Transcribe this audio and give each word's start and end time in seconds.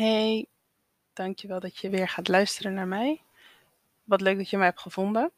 Hey, 0.00 0.46
dankjewel 1.12 1.60
dat 1.60 1.78
je 1.78 1.90
weer 1.90 2.08
gaat 2.08 2.28
luisteren 2.28 2.74
naar 2.74 2.86
mij. 2.86 3.22
Wat 4.04 4.20
leuk 4.20 4.36
dat 4.36 4.50
je 4.50 4.56
mij 4.56 4.66
hebt 4.66 4.80
gevonden. 4.80 5.32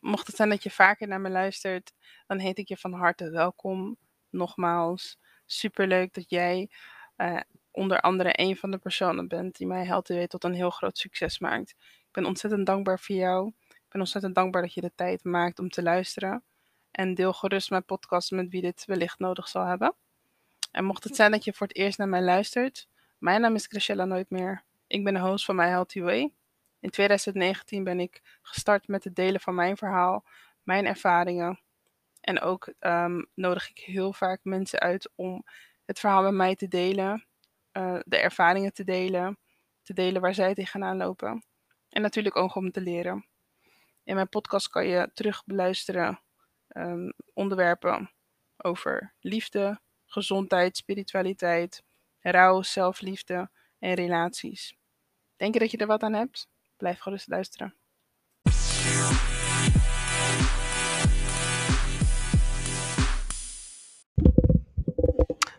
Mocht 0.00 0.26
het 0.26 0.36
zijn 0.36 0.48
dat 0.48 0.62
je 0.62 0.70
vaker 0.70 1.08
naar 1.08 1.20
me 1.20 1.28
luistert, 1.28 1.92
dan 2.26 2.38
heet 2.38 2.58
ik 2.58 2.68
je 2.68 2.76
van 2.76 2.92
harte 2.92 3.30
welkom. 3.30 3.96
Nogmaals, 4.30 5.18
superleuk 5.46 6.14
dat 6.14 6.30
jij 6.30 6.70
uh, 7.16 7.40
onder 7.70 8.00
andere 8.00 8.30
een 8.32 8.56
van 8.56 8.70
de 8.70 8.78
personen 8.78 9.28
bent 9.28 9.56
die 9.56 9.66
mij 9.66 9.84
helpt 9.84 10.08
weer 10.08 10.28
tot 10.28 10.44
een 10.44 10.54
heel 10.54 10.70
groot 10.70 10.98
succes 10.98 11.38
maakt. 11.38 11.70
Ik 11.80 12.12
ben 12.12 12.24
ontzettend 12.24 12.66
dankbaar 12.66 13.00
voor 13.00 13.16
jou. 13.16 13.52
Ik 13.68 13.88
ben 13.88 14.00
ontzettend 14.00 14.34
dankbaar 14.34 14.62
dat 14.62 14.74
je 14.74 14.80
de 14.80 14.92
tijd 14.94 15.24
maakt 15.24 15.58
om 15.58 15.68
te 15.68 15.82
luisteren. 15.82 16.42
En 16.90 17.14
deel 17.14 17.32
gerust 17.32 17.70
mijn 17.70 17.84
podcast 17.84 18.30
met 18.30 18.48
wie 18.48 18.62
dit 18.62 18.84
wellicht 18.84 19.18
nodig 19.18 19.48
zal 19.48 19.64
hebben. 19.64 19.94
En 20.70 20.84
mocht 20.84 21.04
het 21.04 21.16
zijn 21.16 21.30
dat 21.30 21.44
je 21.44 21.52
voor 21.52 21.66
het 21.66 21.76
eerst 21.76 21.98
naar 21.98 22.08
mij 22.08 22.22
luistert, 22.22 22.88
mijn 23.18 23.40
naam 23.40 23.54
is 23.54 23.66
Chrisella 23.66 24.04
Nooit 24.04 24.30
meer. 24.30 24.64
Ik 24.86 25.04
ben 25.04 25.14
de 25.14 25.20
host 25.20 25.44
van 25.44 25.56
My 25.56 25.66
Healthy 25.66 26.00
Way. 26.00 26.32
In 26.80 26.90
2019 26.90 27.84
ben 27.84 28.00
ik 28.00 28.38
gestart 28.42 28.88
met 28.88 29.04
het 29.04 29.14
delen 29.16 29.40
van 29.40 29.54
mijn 29.54 29.76
verhaal, 29.76 30.24
mijn 30.62 30.86
ervaringen. 30.86 31.60
En 32.20 32.40
ook 32.40 32.72
um, 32.80 33.26
nodig 33.34 33.70
ik 33.70 33.78
heel 33.78 34.12
vaak 34.12 34.40
mensen 34.42 34.78
uit 34.78 35.10
om 35.14 35.44
het 35.84 35.98
verhaal 35.98 36.22
met 36.22 36.32
mij 36.32 36.56
te 36.56 36.68
delen, 36.68 37.26
uh, 37.72 37.98
de 38.04 38.16
ervaringen 38.16 38.72
te 38.72 38.84
delen, 38.84 39.38
te 39.82 39.92
delen 39.92 40.22
waar 40.22 40.34
zij 40.34 40.54
tegenaan 40.54 40.96
lopen. 40.96 41.44
En 41.88 42.02
natuurlijk 42.02 42.36
ook 42.36 42.54
om 42.54 42.70
te 42.70 42.80
leren. 42.80 43.26
In 44.04 44.14
mijn 44.14 44.28
podcast 44.28 44.68
kan 44.68 44.86
je 44.86 45.10
terug 45.14 45.44
beluisteren 45.44 46.20
um, 46.68 47.12
onderwerpen 47.34 48.10
over 48.56 49.14
liefde, 49.20 49.80
gezondheid, 50.06 50.76
spiritualiteit, 50.76 51.82
rouw, 52.20 52.62
zelfliefde 52.62 53.50
en 53.78 53.94
relaties. 53.94 54.76
Denk 55.36 55.54
je 55.54 55.60
dat 55.60 55.70
je 55.70 55.76
er 55.76 55.86
wat 55.86 56.02
aan 56.02 56.12
hebt? 56.12 56.48
Blijf 56.76 56.98
gerust 56.98 57.28
luisteren. 57.28 57.74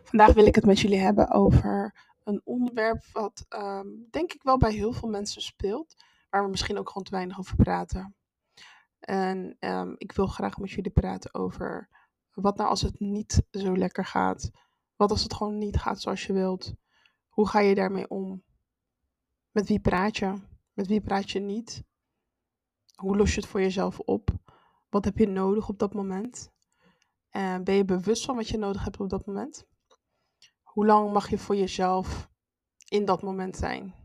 Vandaag 0.03 0.33
wil 0.33 0.45
ik 0.45 0.55
het 0.55 0.65
met 0.65 0.79
jullie 0.79 0.99
hebben 0.99 1.29
over 1.31 1.93
een 2.23 2.41
onderwerp 2.43 3.03
wat 3.13 3.45
um, 3.49 4.07
denk 4.11 4.33
ik 4.33 4.43
wel 4.43 4.57
bij 4.57 4.71
heel 4.71 4.93
veel 4.93 5.09
mensen 5.09 5.41
speelt, 5.41 5.95
waar 6.29 6.43
we 6.43 6.49
misschien 6.49 6.77
ook 6.77 6.87
gewoon 6.87 7.03
te 7.03 7.11
weinig 7.11 7.39
over 7.39 7.55
praten. 7.55 8.15
En 8.99 9.57
um, 9.59 9.95
ik 9.97 10.11
wil 10.11 10.27
graag 10.27 10.57
met 10.57 10.71
jullie 10.71 10.91
praten 10.91 11.33
over 11.33 11.89
wat 12.33 12.57
nou 12.57 12.69
als 12.69 12.81
het 12.81 12.99
niet 12.99 13.41
zo 13.51 13.77
lekker 13.77 14.05
gaat. 14.05 14.51
Wat 14.99 15.11
als 15.11 15.23
het 15.23 15.33
gewoon 15.33 15.57
niet 15.57 15.77
gaat 15.77 16.01
zoals 16.01 16.25
je 16.25 16.33
wilt. 16.33 16.73
Hoe 17.27 17.47
ga 17.47 17.59
je 17.59 17.75
daarmee 17.75 18.09
om? 18.09 18.43
Met 19.51 19.67
wie 19.67 19.79
praat 19.79 20.17
je? 20.17 20.41
Met 20.73 20.87
wie 20.87 21.01
praat 21.01 21.31
je 21.31 21.39
niet? 21.39 21.83
Hoe 22.95 23.17
los 23.17 23.33
je 23.33 23.39
het 23.41 23.49
voor 23.49 23.61
jezelf 23.61 23.99
op? 23.99 24.29
Wat 24.89 25.05
heb 25.05 25.17
je 25.17 25.27
nodig 25.27 25.69
op 25.69 25.79
dat 25.79 25.93
moment? 25.93 26.51
En 27.29 27.63
ben 27.63 27.75
je 27.75 27.85
bewust 27.85 28.25
van 28.25 28.35
wat 28.35 28.47
je 28.47 28.57
nodig 28.57 28.83
hebt 28.83 28.99
op 28.99 29.09
dat 29.09 29.25
moment? 29.25 29.67
Hoe 30.61 30.85
lang 30.85 31.13
mag 31.13 31.29
je 31.29 31.37
voor 31.37 31.55
jezelf 31.55 32.29
in 32.87 33.05
dat 33.05 33.21
moment 33.21 33.55
zijn? 33.55 33.95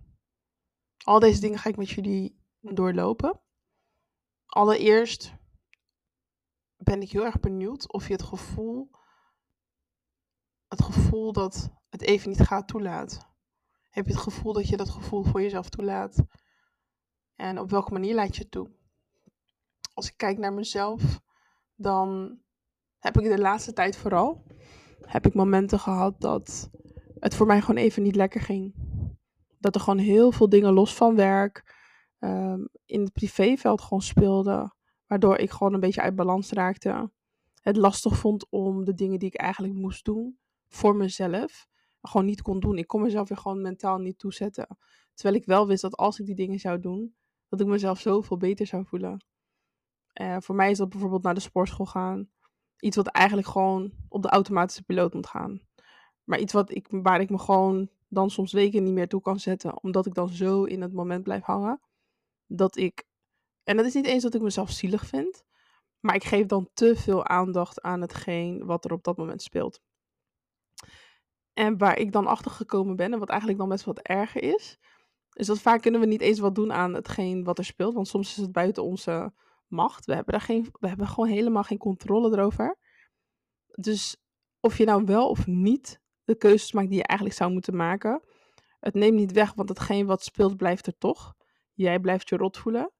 Al 1.04 1.18
deze 1.18 1.40
dingen 1.40 1.58
ga 1.58 1.68
ik 1.68 1.76
met 1.76 1.90
jullie 1.90 2.40
doorlopen. 2.60 3.40
Allereerst 4.46 5.34
ben 6.76 7.02
ik 7.02 7.10
heel 7.10 7.24
erg 7.24 7.40
benieuwd 7.40 7.92
of 7.92 8.06
je 8.06 8.12
het 8.12 8.22
gevoel, 8.22 8.90
het 10.77 10.84
gevoel 10.84 11.33
dat 11.33 11.70
het 11.89 12.03
even 12.03 12.28
niet 12.28 12.41
gaat 12.41 12.69
toelaat. 12.69 13.33
Heb 13.91 14.06
je 14.06 14.12
het 14.12 14.22
gevoel 14.22 14.53
dat 14.53 14.69
je 14.69 14.77
dat 14.77 14.91
gevoel 14.91 15.22
voor 15.22 15.42
jezelf 15.42 15.68
toelaat? 15.68 16.24
En 17.35 17.58
op 17.58 17.70
welke 17.70 17.92
manier 17.92 18.14
laat 18.14 18.36
je 18.36 18.42
het 18.42 18.51
toe? 18.51 18.70
Als 19.95 20.07
ik 20.07 20.17
kijk 20.17 20.39
naar 20.39 20.52
mezelf, 20.52 21.20
dan 21.74 22.39
heb 22.98 23.18
ik 23.18 23.24
de 23.24 23.39
laatste 23.39 23.73
tijd 23.73 23.96
vooral 23.96 24.45
heb 25.07 25.27
ik 25.27 25.34
momenten 25.34 25.79
gehad 25.79 26.20
dat 26.20 26.70
het 27.18 27.34
voor 27.34 27.46
mij 27.46 27.61
gewoon 27.61 27.83
even 27.83 28.02
niet 28.02 28.17
lekker 28.17 28.40
ging. 28.40 28.74
Dat 29.58 29.74
er 29.74 29.80
gewoon 29.80 29.98
heel 29.98 30.33
veel 30.33 30.48
dingen 30.48 30.73
los 30.73 30.95
van 30.95 31.14
werk 31.14 31.74
um, 32.18 32.68
in 32.84 33.01
het 33.01 33.13
privéveld 33.13 33.80
gewoon 33.80 34.02
speelden. 34.02 34.74
Waardoor 35.07 35.39
ik 35.39 35.51
gewoon 35.51 35.74
een 35.74 35.80
beetje 35.80 36.01
uit 36.01 36.14
balans 36.14 36.51
raakte. 36.51 37.11
Het 37.61 37.77
lastig 37.77 38.17
vond 38.17 38.46
om 38.51 38.84
de 38.84 38.95
dingen 38.95 39.18
die 39.18 39.29
ik 39.29 39.40
eigenlijk 39.40 39.74
moest 39.74 40.05
doen 40.05 40.39
voor 40.69 40.97
mezelf 40.97 41.67
gewoon 42.08 42.27
niet 42.27 42.42
kon 42.42 42.61
doen. 42.61 42.79
Ik 42.79 42.86
kon 42.86 43.02
mezelf 43.02 43.29
weer 43.29 43.39
gewoon 43.39 43.63
mentaal 43.63 43.98
niet 43.98 44.19
toezetten. 44.19 44.79
Terwijl 45.14 45.41
ik 45.41 45.47
wel 45.47 45.67
wist 45.67 45.83
dat 45.83 45.97
als 45.97 46.19
ik 46.19 46.27
die 46.27 46.35
dingen 46.35 46.58
zou 46.58 46.80
doen, 46.80 47.14
dat 47.48 47.61
ik 47.61 47.67
mezelf 47.67 48.01
zoveel 48.01 48.36
beter 48.36 48.67
zou 48.67 48.85
voelen. 48.86 49.25
Uh, 50.20 50.36
voor 50.41 50.55
mij 50.55 50.70
is 50.70 50.79
dat 50.79 50.89
bijvoorbeeld 50.89 51.23
naar 51.23 51.35
de 51.35 51.41
sportschool 51.41 51.86
gaan. 51.86 52.30
Iets 52.79 52.97
wat 52.97 53.07
eigenlijk 53.07 53.48
gewoon 53.48 53.92
op 54.08 54.23
de 54.23 54.29
automatische 54.29 54.83
piloot 54.83 55.14
moet 55.14 55.27
gaan. 55.27 55.61
Maar 56.25 56.39
iets 56.39 56.52
wat 56.52 56.70
ik, 56.70 56.86
waar 56.91 57.20
ik 57.20 57.31
me 57.31 57.39
gewoon 57.39 57.91
dan 58.08 58.31
soms 58.31 58.52
weken 58.52 58.83
niet 58.83 58.92
meer 58.92 59.08
toe 59.08 59.20
kan 59.20 59.39
zetten. 59.39 59.83
Omdat 59.83 60.07
ik 60.07 60.14
dan 60.14 60.29
zo 60.29 60.64
in 60.64 60.83
het 60.83 60.92
moment 60.92 61.23
blijf 61.23 61.42
hangen. 61.42 61.81
Dat 62.46 62.77
ik. 62.77 63.05
En 63.64 63.77
dat 63.77 63.86
is 63.86 63.95
niet 63.95 64.07
eens 64.07 64.23
dat 64.23 64.35
ik 64.35 64.42
mezelf 64.42 64.70
zielig 64.70 65.07
vind. 65.07 65.45
Maar 66.01 66.14
ik 66.14 66.25
geef 66.25 66.46
dan 66.46 66.69
te 66.75 66.96
veel 66.96 67.27
aandacht 67.27 67.83
aan 67.83 68.01
hetgeen 68.01 68.64
wat 68.64 68.85
er 68.85 68.92
op 68.92 69.05
dat 69.05 69.17
moment 69.17 69.42
speelt. 69.42 69.81
En 71.54 71.78
waar 71.78 71.98
ik 71.98 72.12
dan 72.12 72.26
achter 72.26 72.50
gekomen 72.50 72.96
ben, 72.96 73.12
en 73.12 73.18
wat 73.18 73.28
eigenlijk 73.28 73.58
dan 73.58 73.68
best 73.68 73.84
wat 73.84 73.98
erger 73.98 74.42
is, 74.42 74.78
is 75.32 75.46
dat 75.46 75.60
vaak 75.60 75.82
kunnen 75.82 76.00
we 76.00 76.06
niet 76.06 76.20
eens 76.20 76.38
wat 76.38 76.54
doen 76.54 76.72
aan 76.72 76.94
hetgeen 76.94 77.44
wat 77.44 77.58
er 77.58 77.64
speelt. 77.64 77.94
Want 77.94 78.08
soms 78.08 78.30
is 78.30 78.36
het 78.36 78.52
buiten 78.52 78.82
onze 78.82 79.32
macht. 79.66 80.04
We 80.04 80.14
hebben, 80.14 80.32
daar 80.32 80.42
geen, 80.42 80.68
we 80.80 80.88
hebben 80.88 81.06
gewoon 81.06 81.28
helemaal 81.28 81.62
geen 81.62 81.78
controle 81.78 82.36
erover. 82.36 82.78
Dus 83.66 84.16
of 84.60 84.78
je 84.78 84.84
nou 84.84 85.04
wel 85.04 85.28
of 85.28 85.46
niet 85.46 86.00
de 86.24 86.34
keuzes 86.34 86.72
maakt 86.72 86.88
die 86.88 86.98
je 86.98 87.06
eigenlijk 87.06 87.38
zou 87.38 87.52
moeten 87.52 87.76
maken, 87.76 88.22
het 88.80 88.94
neemt 88.94 89.16
niet 89.16 89.32
weg, 89.32 89.54
want 89.54 89.68
hetgeen 89.68 90.06
wat 90.06 90.24
speelt 90.24 90.56
blijft 90.56 90.86
er 90.86 90.98
toch. 90.98 91.34
Jij 91.72 92.00
blijft 92.00 92.28
je 92.28 92.36
rot 92.36 92.56
voelen. 92.56 92.92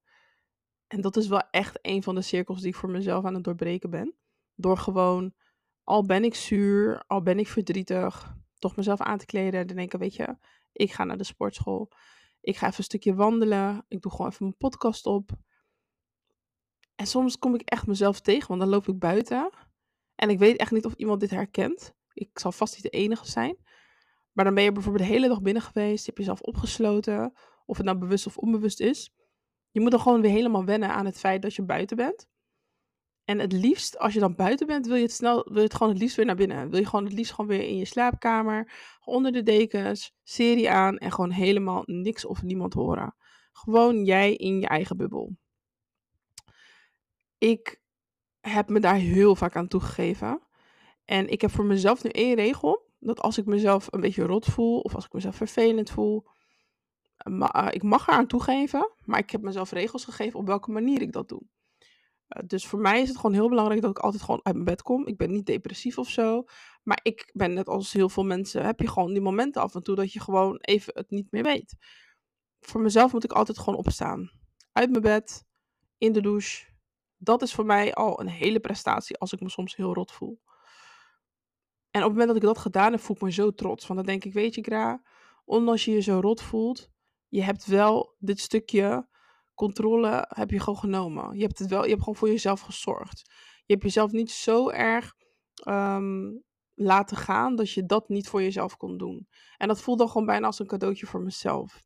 En 0.87 1.01
dat 1.01 1.17
is 1.17 1.27
wel 1.27 1.43
echt 1.51 1.79
een 1.81 2.03
van 2.03 2.15
de 2.15 2.21
cirkels 2.21 2.59
die 2.59 2.69
ik 2.69 2.75
voor 2.75 2.89
mezelf 2.89 3.25
aan 3.25 3.33
het 3.33 3.43
doorbreken 3.43 3.89
ben. 3.89 4.15
Door 4.55 4.77
gewoon, 4.77 5.33
al 5.83 6.05
ben 6.05 6.23
ik 6.23 6.35
zuur, 6.35 7.03
al 7.07 7.21
ben 7.21 7.39
ik 7.39 7.47
verdrietig, 7.47 8.35
toch 8.59 8.75
mezelf 8.75 9.01
aan 9.01 9.17
te 9.17 9.25
kleden 9.25 9.59
en 9.67 9.75
denken, 9.75 9.99
weet 9.99 10.15
je, 10.15 10.37
ik 10.71 10.91
ga 10.91 11.03
naar 11.03 11.17
de 11.17 11.23
sportschool. 11.23 11.91
Ik 12.41 12.57
ga 12.57 12.65
even 12.65 12.77
een 12.77 12.83
stukje 12.83 13.15
wandelen. 13.15 13.85
Ik 13.87 14.01
doe 14.01 14.11
gewoon 14.11 14.27
even 14.27 14.45
mijn 14.45 14.57
podcast 14.57 15.05
op. 15.05 15.31
En 16.95 17.07
soms 17.07 17.37
kom 17.39 17.55
ik 17.55 17.61
echt 17.61 17.87
mezelf 17.87 18.19
tegen, 18.19 18.47
want 18.47 18.59
dan 18.59 18.69
loop 18.69 18.87
ik 18.87 18.99
buiten. 18.99 19.49
En 20.15 20.29
ik 20.29 20.39
weet 20.39 20.57
echt 20.57 20.71
niet 20.71 20.85
of 20.85 20.93
iemand 20.93 21.19
dit 21.19 21.29
herkent. 21.29 21.93
Ik 22.13 22.39
zal 22.39 22.51
vast 22.51 22.73
niet 22.73 22.83
de 22.83 22.89
enige 22.89 23.27
zijn. 23.27 23.57
Maar 24.31 24.45
dan 24.45 24.53
ben 24.53 24.63
je 24.63 24.71
bijvoorbeeld 24.71 25.03
de 25.03 25.13
hele 25.13 25.27
dag 25.27 25.41
binnen 25.41 25.63
geweest. 25.63 25.99
Je 25.99 26.05
hebt 26.05 26.17
jezelf 26.17 26.41
opgesloten. 26.41 27.33
Of 27.65 27.77
het 27.77 27.85
nou 27.85 27.97
bewust 27.97 28.27
of 28.27 28.37
onbewust 28.37 28.79
is. 28.79 29.13
Je 29.71 29.79
moet 29.81 29.91
dan 29.91 29.99
gewoon 29.99 30.21
weer 30.21 30.31
helemaal 30.31 30.65
wennen 30.65 30.89
aan 30.89 31.05
het 31.05 31.19
feit 31.19 31.41
dat 31.41 31.55
je 31.55 31.63
buiten 31.63 31.97
bent. 31.97 32.27
En 33.25 33.39
het 33.39 33.51
liefst, 33.51 33.97
als 33.99 34.13
je 34.13 34.19
dan 34.19 34.35
buiten 34.35 34.67
bent, 34.67 34.87
wil 34.87 34.95
je 34.95 35.01
het 35.01 35.11
snel, 35.11 35.43
wil 35.43 35.55
je 35.55 35.61
het 35.61 35.73
gewoon 35.73 35.91
het 35.93 36.01
liefst 36.01 36.15
weer 36.15 36.25
naar 36.25 36.35
binnen. 36.35 36.69
Wil 36.69 36.79
je 36.79 36.85
gewoon 36.85 37.05
het 37.05 37.13
liefst 37.13 37.33
gewoon 37.33 37.49
weer 37.49 37.67
in 37.67 37.77
je 37.77 37.85
slaapkamer, 37.85 38.71
onder 39.03 39.31
de 39.31 39.43
dekens, 39.43 40.13
serie 40.23 40.69
aan 40.69 40.97
en 40.97 41.11
gewoon 41.11 41.31
helemaal 41.31 41.83
niks 41.85 42.25
of 42.25 42.41
niemand 42.41 42.73
horen. 42.73 43.15
Gewoon 43.51 44.05
jij 44.05 44.33
in 44.33 44.59
je 44.59 44.67
eigen 44.67 44.97
bubbel. 44.97 45.37
Ik 47.37 47.81
heb 48.41 48.69
me 48.69 48.79
daar 48.79 48.95
heel 48.95 49.35
vaak 49.35 49.55
aan 49.55 49.67
toegegeven. 49.67 50.41
En 51.05 51.29
ik 51.29 51.41
heb 51.41 51.51
voor 51.51 51.65
mezelf 51.65 52.03
nu 52.03 52.09
één 52.09 52.35
regel. 52.35 52.83
Dat 52.99 53.21
als 53.21 53.37
ik 53.37 53.45
mezelf 53.45 53.87
een 53.89 54.01
beetje 54.01 54.23
rot 54.23 54.45
voel, 54.45 54.79
of 54.79 54.95
als 54.95 55.05
ik 55.05 55.13
mezelf 55.13 55.35
vervelend 55.35 55.89
voel, 55.89 56.25
ik 57.69 57.83
mag 57.83 58.07
eraan 58.07 58.27
toegeven. 58.27 58.91
Maar 59.05 59.19
ik 59.19 59.29
heb 59.29 59.41
mezelf 59.41 59.71
regels 59.71 60.05
gegeven 60.05 60.39
op 60.39 60.45
welke 60.45 60.71
manier 60.71 61.01
ik 61.01 61.11
dat 61.11 61.29
doe. 61.29 61.41
Eh, 62.27 62.43
dus 62.47 62.65
voor 62.65 62.79
mij 62.79 63.01
is 63.01 63.07
het 63.07 63.17
gewoon 63.17 63.33
heel 63.33 63.49
belangrijk 63.49 63.81
dat 63.81 63.91
ik 63.91 63.99
altijd 63.99 64.23
gewoon 64.23 64.39
uit 64.43 64.53
mijn 64.53 64.65
bed 64.65 64.81
kom. 64.81 65.07
Ik 65.07 65.17
ben 65.17 65.31
niet 65.31 65.45
depressief 65.45 65.97
of 65.97 66.09
zo. 66.09 66.43
Maar 66.83 66.99
ik 67.03 67.29
ben 67.33 67.53
net 67.53 67.67
als 67.67 67.93
heel 67.93 68.09
veel 68.09 68.23
mensen, 68.23 68.65
heb 68.65 68.79
je 68.79 68.87
gewoon 68.87 69.13
die 69.13 69.21
momenten 69.21 69.61
af 69.61 69.75
en 69.75 69.83
toe 69.83 69.95
dat 69.95 70.13
je 70.13 70.19
gewoon 70.19 70.57
even 70.61 70.93
het 70.95 71.09
niet 71.09 71.31
meer 71.31 71.43
weet. 71.43 71.75
Voor 72.59 72.81
mezelf 72.81 73.11
moet 73.11 73.23
ik 73.23 73.31
altijd 73.31 73.59
gewoon 73.59 73.79
opstaan. 73.79 74.31
Uit 74.71 74.89
mijn 74.89 75.01
bed, 75.01 75.45
in 75.97 76.11
de 76.11 76.21
douche. 76.21 76.73
Dat 77.17 77.41
is 77.41 77.53
voor 77.53 77.65
mij 77.65 77.93
al 77.93 78.19
een 78.19 78.27
hele 78.27 78.59
prestatie 78.59 79.17
als 79.17 79.33
ik 79.33 79.41
me 79.41 79.49
soms 79.49 79.75
heel 79.75 79.93
rot 79.93 80.11
voel. 80.11 80.41
En 81.91 82.01
op 82.01 82.07
het 82.07 82.17
moment 82.17 82.27
dat 82.27 82.35
ik 82.35 82.41
dat 82.41 82.57
gedaan 82.57 82.91
heb, 82.91 83.01
voel 83.01 83.15
ik 83.15 83.21
me 83.21 83.31
zo 83.31 83.51
trots. 83.51 83.87
Want 83.87 83.99
dan 83.99 84.07
denk 84.07 84.23
ik, 84.23 84.33
weet 84.33 84.55
je, 84.55 84.61
Gra, 84.61 85.01
ondanks 85.45 85.85
je 85.85 85.91
je 85.91 86.01
zo 86.01 86.19
rot 86.19 86.41
voelt, 86.41 86.89
je 87.27 87.43
hebt 87.43 87.65
wel 87.65 88.15
dit 88.19 88.39
stukje 88.39 89.07
controle 89.55 90.25
heb 90.29 90.49
je 90.49 90.59
gewoon 90.59 90.79
genomen. 90.79 91.35
Je 91.35 91.41
hebt, 91.41 91.59
het 91.59 91.69
wel, 91.69 91.83
je 91.83 91.89
hebt 91.89 91.99
gewoon 91.99 92.15
voor 92.15 92.29
jezelf 92.29 92.61
gezorgd. 92.61 93.21
Je 93.65 93.73
hebt 93.73 93.83
jezelf 93.83 94.11
niet 94.11 94.31
zo 94.31 94.69
erg 94.69 95.13
um, 95.67 96.43
laten 96.73 97.17
gaan 97.17 97.55
dat 97.55 97.71
je 97.71 97.85
dat 97.85 98.09
niet 98.09 98.27
voor 98.27 98.41
jezelf 98.41 98.77
kon 98.77 98.97
doen. 98.97 99.27
En 99.57 99.67
dat 99.67 99.81
voelt 99.81 99.97
dan 99.97 100.09
gewoon 100.09 100.25
bijna 100.25 100.45
als 100.45 100.59
een 100.59 100.67
cadeautje 100.67 101.05
voor 101.05 101.21
mezelf. 101.21 101.83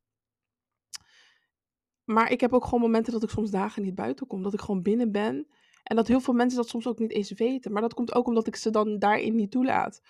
Maar 2.03 2.31
ik 2.31 2.41
heb 2.41 2.53
ook 2.53 2.63
gewoon 2.63 2.81
momenten 2.81 3.13
dat 3.13 3.23
ik 3.23 3.29
soms 3.29 3.51
dagen 3.51 3.83
niet 3.83 3.95
buiten 3.95 4.27
kom. 4.27 4.43
Dat 4.43 4.53
ik 4.53 4.59
gewoon 4.59 4.81
binnen 4.81 5.11
ben. 5.11 5.47
En 5.83 5.95
dat 5.95 6.07
heel 6.07 6.21
veel 6.21 6.33
mensen 6.33 6.57
dat 6.57 6.69
soms 6.69 6.87
ook 6.87 6.99
niet 6.99 7.11
eens 7.11 7.31
weten. 7.31 7.71
Maar 7.71 7.81
dat 7.81 7.93
komt 7.93 8.13
ook 8.13 8.27
omdat 8.27 8.47
ik 8.47 8.55
ze 8.55 8.69
dan 8.69 8.99
daarin 8.99 9.35
niet 9.35 9.51
toelaat. 9.51 10.01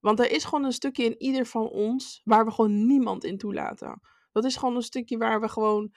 Want 0.00 0.20
er 0.20 0.30
is 0.30 0.44
gewoon 0.44 0.64
een 0.64 0.72
stukje 0.72 1.04
in 1.04 1.22
ieder 1.22 1.46
van 1.46 1.68
ons 1.68 2.20
waar 2.24 2.44
we 2.44 2.50
gewoon 2.50 2.86
niemand 2.86 3.24
in 3.24 3.38
toelaten. 3.38 4.00
Dat 4.32 4.44
is 4.44 4.56
gewoon 4.56 4.76
een 4.76 4.82
stukje 4.82 5.18
waar 5.18 5.40
we 5.40 5.48
gewoon. 5.48 5.92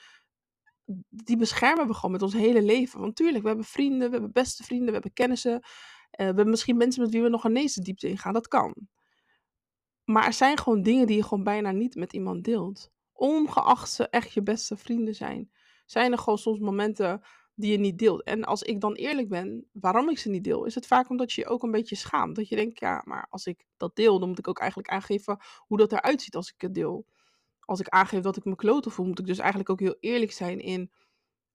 Die 1.10 1.38
beschermen 1.38 1.88
we 1.88 1.94
gewoon 1.94 2.12
met 2.12 2.22
ons 2.22 2.34
hele 2.34 2.62
leven. 2.62 3.00
Want 3.00 3.16
tuurlijk, 3.16 3.42
we 3.42 3.48
hebben 3.48 3.66
vrienden, 3.66 4.08
we 4.08 4.14
hebben 4.14 4.32
beste 4.32 4.64
vrienden, 4.64 4.88
we 4.88 4.94
hebben 4.94 5.14
kennissen. 5.14 5.52
Uh, 5.52 5.60
we 6.12 6.24
hebben 6.24 6.50
misschien 6.50 6.78
mensen 6.78 7.02
met 7.02 7.12
wie 7.12 7.22
we 7.22 7.30
nog 7.30 7.44
een 7.44 7.56
in 7.56 7.84
diepte 7.84 8.08
ingaan. 8.08 8.34
Dat 8.34 8.48
kan. 8.48 8.76
Maar 10.04 10.26
er 10.26 10.34
zijn 10.34 10.58
gewoon 10.58 10.82
dingen 10.82 11.08
die 11.08 11.16
je 11.16 11.24
gewoon 11.24 11.44
bijna 11.44 11.72
niet 11.72 11.96
met 11.96 12.14
iemand 12.14 12.44
deelt. 12.44 12.92
Ongeacht 13.14 13.92
ze 13.92 14.10
echt 14.10 14.34
je 14.34 14.44
beste 14.44 14.78
vrienden 14.78 15.16
zijn. 15.16 15.52
Zijn 15.86 16.12
er 16.12 16.18
gewoon 16.18 16.38
soms 16.38 16.60
momenten 16.60 17.22
die 17.56 17.72
je 17.72 17.78
niet 17.78 17.98
deelt. 17.98 18.24
En 18.24 18.44
als 18.44 18.62
ik 18.62 18.82
dan 18.82 18.94
eerlijk 18.94 19.30
ben, 19.30 19.68
waarom 19.72 20.10
ik 20.10 20.18
ze 20.18 20.30
niet 20.30 20.44
deel, 20.44 20.66
is 20.66 20.76
het 20.76 20.88
vaak 20.88 21.10
omdat 21.10 21.32
je 21.32 21.42
je 21.42 21.48
ook 21.48 21.64
een 21.64 21.72
beetje 21.72 21.96
schaamt. 21.96 22.36
Dat 22.36 22.48
je 22.48 22.56
denkt, 22.56 22.80
ja, 22.80 23.02
maar 23.06 23.28
als 23.30 23.46
ik 23.46 23.66
dat 23.78 23.96
deel, 23.96 24.20
dan 24.20 24.30
moet 24.30 24.40
ik 24.40 24.48
ook 24.48 24.60
eigenlijk 24.60 24.90
aangeven 24.90 25.38
hoe 25.58 25.78
dat 25.78 25.92
eruit 25.92 26.22
ziet 26.22 26.36
als 26.36 26.50
ik 26.50 26.62
het 26.62 26.74
deel. 26.74 27.06
Als 27.66 27.80
ik 27.80 27.90
aangeef 27.90 28.22
dat 28.22 28.38
ik 28.38 28.46
me 28.46 28.56
kloten 28.56 28.92
voel, 28.92 29.06
moet 29.06 29.20
ik 29.20 29.26
dus 29.26 29.40
eigenlijk 29.40 29.70
ook 29.70 29.80
heel 29.80 29.98
eerlijk 30.00 30.32
zijn 30.32 30.60
in 30.60 30.92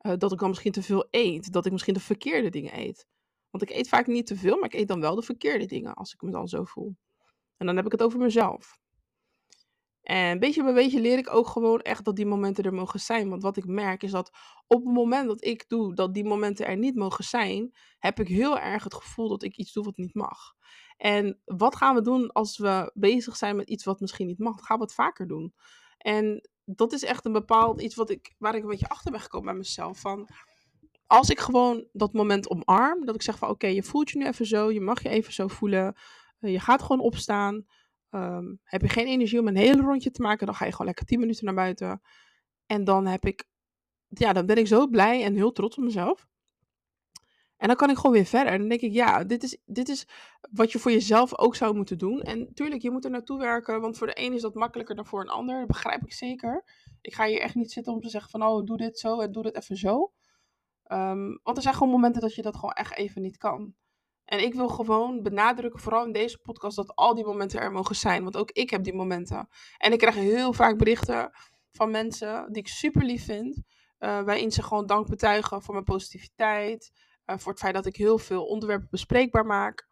uh, 0.00 0.12
dat 0.18 0.32
ik 0.32 0.38
dan 0.38 0.48
misschien 0.48 0.72
te 0.72 0.82
veel 0.82 1.08
eet. 1.10 1.52
Dat 1.52 1.66
ik 1.66 1.72
misschien 1.72 1.94
de 1.94 2.00
verkeerde 2.00 2.48
dingen 2.48 2.78
eet. 2.78 3.06
Want 3.50 3.62
ik 3.62 3.70
eet 3.70 3.88
vaak 3.88 4.06
niet 4.06 4.26
te 4.26 4.36
veel, 4.36 4.56
maar 4.56 4.72
ik 4.72 4.80
eet 4.80 4.88
dan 4.88 5.00
wel 5.00 5.14
de 5.14 5.22
verkeerde 5.22 5.66
dingen 5.66 5.94
als 5.94 6.12
ik 6.12 6.22
me 6.22 6.30
dan 6.30 6.48
zo 6.48 6.64
voel. 6.64 6.96
En 7.56 7.66
dan 7.66 7.76
heb 7.76 7.84
ik 7.84 7.92
het 7.92 8.02
over 8.02 8.18
mezelf. 8.18 8.80
En 10.02 10.38
beetje 10.38 10.62
bij 10.62 10.72
beetje 10.72 11.00
leer 11.00 11.18
ik 11.18 11.34
ook 11.34 11.46
gewoon 11.46 11.80
echt 11.80 12.04
dat 12.04 12.16
die 12.16 12.26
momenten 12.26 12.64
er 12.64 12.74
mogen 12.74 13.00
zijn. 13.00 13.28
Want 13.28 13.42
wat 13.42 13.56
ik 13.56 13.66
merk 13.66 14.02
is 14.02 14.10
dat 14.10 14.30
op 14.66 14.84
het 14.84 14.94
moment 14.94 15.28
dat 15.28 15.44
ik 15.44 15.64
doe 15.68 15.94
dat 15.94 16.14
die 16.14 16.24
momenten 16.24 16.66
er 16.66 16.76
niet 16.76 16.94
mogen 16.94 17.24
zijn, 17.24 17.74
heb 17.98 18.20
ik 18.20 18.28
heel 18.28 18.58
erg 18.58 18.84
het 18.84 18.94
gevoel 18.94 19.28
dat 19.28 19.42
ik 19.42 19.56
iets 19.56 19.72
doe 19.72 19.84
wat 19.84 19.96
niet 19.96 20.14
mag. 20.14 20.54
En 20.96 21.40
wat 21.44 21.76
gaan 21.76 21.94
we 21.94 22.02
doen 22.02 22.32
als 22.32 22.58
we 22.58 22.90
bezig 22.94 23.36
zijn 23.36 23.56
met 23.56 23.68
iets 23.68 23.84
wat 23.84 24.00
misschien 24.00 24.26
niet 24.26 24.38
mag? 24.38 24.66
Gaan 24.66 24.76
we 24.76 24.82
het 24.82 24.94
vaker 24.94 25.26
doen. 25.26 25.54
En 26.00 26.48
dat 26.64 26.92
is 26.92 27.02
echt 27.02 27.24
een 27.24 27.32
bepaald 27.32 27.80
iets 27.80 27.94
wat 27.94 28.10
ik, 28.10 28.34
waar 28.38 28.54
ik 28.54 28.62
een 28.62 28.68
beetje 28.68 28.88
achter 28.88 29.10
ben 29.10 29.20
gekomen 29.20 29.46
bij 29.46 29.56
mezelf. 29.56 30.00
Van, 30.00 30.28
als 31.06 31.30
ik 31.30 31.38
gewoon 31.38 31.88
dat 31.92 32.12
moment 32.12 32.50
omarm, 32.50 33.04
dat 33.04 33.14
ik 33.14 33.22
zeg 33.22 33.38
van 33.38 33.48
oké, 33.48 33.66
je 33.66 33.82
voelt 33.82 34.10
je 34.10 34.18
nu 34.18 34.26
even 34.26 34.46
zo, 34.46 34.70
je 34.70 34.80
mag 34.80 35.02
je 35.02 35.08
even 35.08 35.32
zo 35.32 35.48
voelen. 35.48 35.96
Eh, 36.38 36.52
je 36.52 36.60
gaat 36.60 36.82
gewoon 36.82 37.00
opstaan. 37.00 37.66
Um, 38.10 38.60
heb 38.64 38.80
je 38.80 38.88
geen 38.88 39.06
energie 39.06 39.40
om 39.40 39.48
een 39.48 39.56
hele 39.56 39.82
rondje 39.82 40.10
te 40.10 40.22
maken, 40.22 40.46
dan 40.46 40.54
ga 40.54 40.64
je 40.64 40.70
gewoon 40.70 40.86
lekker 40.86 41.04
10 41.04 41.20
minuten 41.20 41.44
naar 41.44 41.54
buiten. 41.54 42.00
En 42.66 42.84
dan 42.84 43.06
heb 43.06 43.24
ik, 43.24 43.44
ja, 44.08 44.32
dan 44.32 44.46
ben 44.46 44.56
ik 44.56 44.66
zo 44.66 44.86
blij 44.86 45.24
en 45.24 45.34
heel 45.34 45.52
trots 45.52 45.76
op 45.76 45.84
mezelf. 45.84 46.28
En 47.60 47.66
dan 47.66 47.76
kan 47.76 47.90
ik 47.90 47.96
gewoon 47.96 48.12
weer 48.12 48.24
verder. 48.24 48.52
En 48.52 48.58
dan 48.58 48.68
denk 48.68 48.80
ik, 48.80 48.92
ja, 48.92 49.24
dit 49.24 49.42
is, 49.42 49.56
dit 49.66 49.88
is 49.88 50.06
wat 50.50 50.72
je 50.72 50.78
voor 50.78 50.90
jezelf 50.90 51.38
ook 51.38 51.54
zou 51.54 51.74
moeten 51.74 51.98
doen. 51.98 52.20
En 52.20 52.54
tuurlijk, 52.54 52.82
je 52.82 52.90
moet 52.90 53.04
er 53.04 53.10
naartoe 53.10 53.38
werken, 53.38 53.80
want 53.80 53.98
voor 53.98 54.06
de 54.06 54.20
een 54.20 54.32
is 54.32 54.42
dat 54.42 54.54
makkelijker 54.54 54.94
dan 54.94 55.06
voor 55.06 55.20
een 55.20 55.28
ander. 55.28 55.58
Dat 55.58 55.66
begrijp 55.66 56.02
ik 56.02 56.12
zeker. 56.12 56.64
Ik 57.00 57.14
ga 57.14 57.26
hier 57.26 57.40
echt 57.40 57.54
niet 57.54 57.72
zitten 57.72 57.92
om 57.92 58.00
te 58.00 58.08
zeggen 58.08 58.30
van, 58.30 58.42
oh, 58.42 58.64
doe 58.64 58.76
dit 58.76 58.98
zo 58.98 59.20
en 59.20 59.32
doe 59.32 59.42
dit 59.42 59.56
even 59.56 59.76
zo. 59.76 60.12
Um, 60.92 61.40
want 61.42 61.56
er 61.56 61.62
zijn 61.62 61.74
gewoon 61.74 61.92
momenten 61.92 62.20
dat 62.20 62.34
je 62.34 62.42
dat 62.42 62.54
gewoon 62.54 62.72
echt 62.72 62.96
even 62.96 63.22
niet 63.22 63.36
kan. 63.36 63.74
En 64.24 64.44
ik 64.44 64.54
wil 64.54 64.68
gewoon 64.68 65.22
benadrukken, 65.22 65.80
vooral 65.80 66.04
in 66.04 66.12
deze 66.12 66.38
podcast, 66.38 66.76
dat 66.76 66.94
al 66.94 67.14
die 67.14 67.24
momenten 67.24 67.60
er 67.60 67.72
mogen 67.72 67.96
zijn. 67.96 68.22
Want 68.22 68.36
ook 68.36 68.50
ik 68.50 68.70
heb 68.70 68.84
die 68.84 68.94
momenten. 68.94 69.48
En 69.78 69.92
ik 69.92 69.98
krijg 69.98 70.14
heel 70.14 70.52
vaak 70.52 70.78
berichten 70.78 71.30
van 71.72 71.90
mensen 71.90 72.52
die 72.52 72.62
ik 72.62 72.68
super 72.68 73.04
lief 73.04 73.24
vind. 73.24 73.56
Uh, 73.56 74.22
waarin 74.22 74.52
ze 74.52 74.62
gewoon 74.62 74.86
dank 74.86 75.08
betuigen 75.08 75.62
voor 75.62 75.74
mijn 75.74 75.86
positiviteit. 75.86 76.92
Uh, 77.30 77.38
voor 77.38 77.52
het 77.52 77.60
feit 77.60 77.74
dat 77.74 77.86
ik 77.86 77.96
heel 77.96 78.18
veel 78.18 78.46
onderwerpen 78.46 78.88
bespreekbaar 78.90 79.46
maak. 79.46 79.88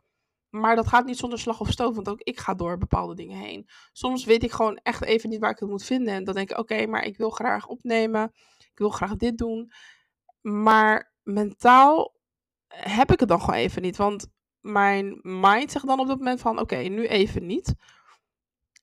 Maar 0.50 0.76
dat 0.76 0.86
gaat 0.86 1.06
niet 1.06 1.18
zonder 1.18 1.38
slag 1.38 1.60
of 1.60 1.70
stoot, 1.70 1.94
want 1.94 2.08
ook 2.08 2.20
ik 2.20 2.38
ga 2.38 2.54
door 2.54 2.78
bepaalde 2.78 3.14
dingen 3.14 3.38
heen. 3.38 3.68
Soms 3.92 4.24
weet 4.24 4.42
ik 4.42 4.52
gewoon 4.52 4.76
echt 4.82 5.04
even 5.04 5.28
niet 5.28 5.40
waar 5.40 5.50
ik 5.50 5.58
het 5.58 5.68
moet 5.68 5.84
vinden. 5.84 6.14
En 6.14 6.24
dan 6.24 6.34
denk 6.34 6.50
ik, 6.50 6.58
oké, 6.58 6.86
maar 6.86 7.04
ik 7.04 7.16
wil 7.16 7.30
graag 7.30 7.66
opnemen. 7.66 8.32
Ik 8.58 8.78
wil 8.78 8.90
graag 8.90 9.16
dit 9.16 9.38
doen. 9.38 9.72
Maar 10.40 11.12
mentaal 11.22 12.14
heb 12.68 13.12
ik 13.12 13.20
het 13.20 13.28
dan 13.28 13.40
gewoon 13.40 13.54
even 13.54 13.82
niet. 13.82 13.96
Want 13.96 14.26
mijn 14.60 15.20
mind 15.22 15.72
zegt 15.72 15.86
dan 15.86 16.00
op 16.00 16.06
dat 16.06 16.18
moment 16.18 16.40
van, 16.40 16.60
oké, 16.60 16.76
nu 16.76 17.06
even 17.06 17.46
niet. 17.46 17.74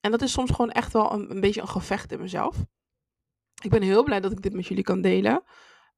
En 0.02 0.12
dat 0.12 0.22
is 0.22 0.32
soms 0.32 0.52
gewoon 0.52 0.72
echt 0.72 0.94
wel 0.94 1.12
een 1.14 1.40
beetje 1.42 1.62
een 1.62 1.68
gevecht 1.68 2.12
in 2.12 2.20
mezelf. 2.20 2.58
Ik 3.64 3.70
ben 3.70 3.82
heel 3.82 4.04
blij 4.04 4.20
dat 4.20 4.32
ik 4.32 4.42
dit 4.42 4.54
met 4.54 4.68
jullie 4.68 4.84
kan 4.84 5.02
delen. 5.02 5.44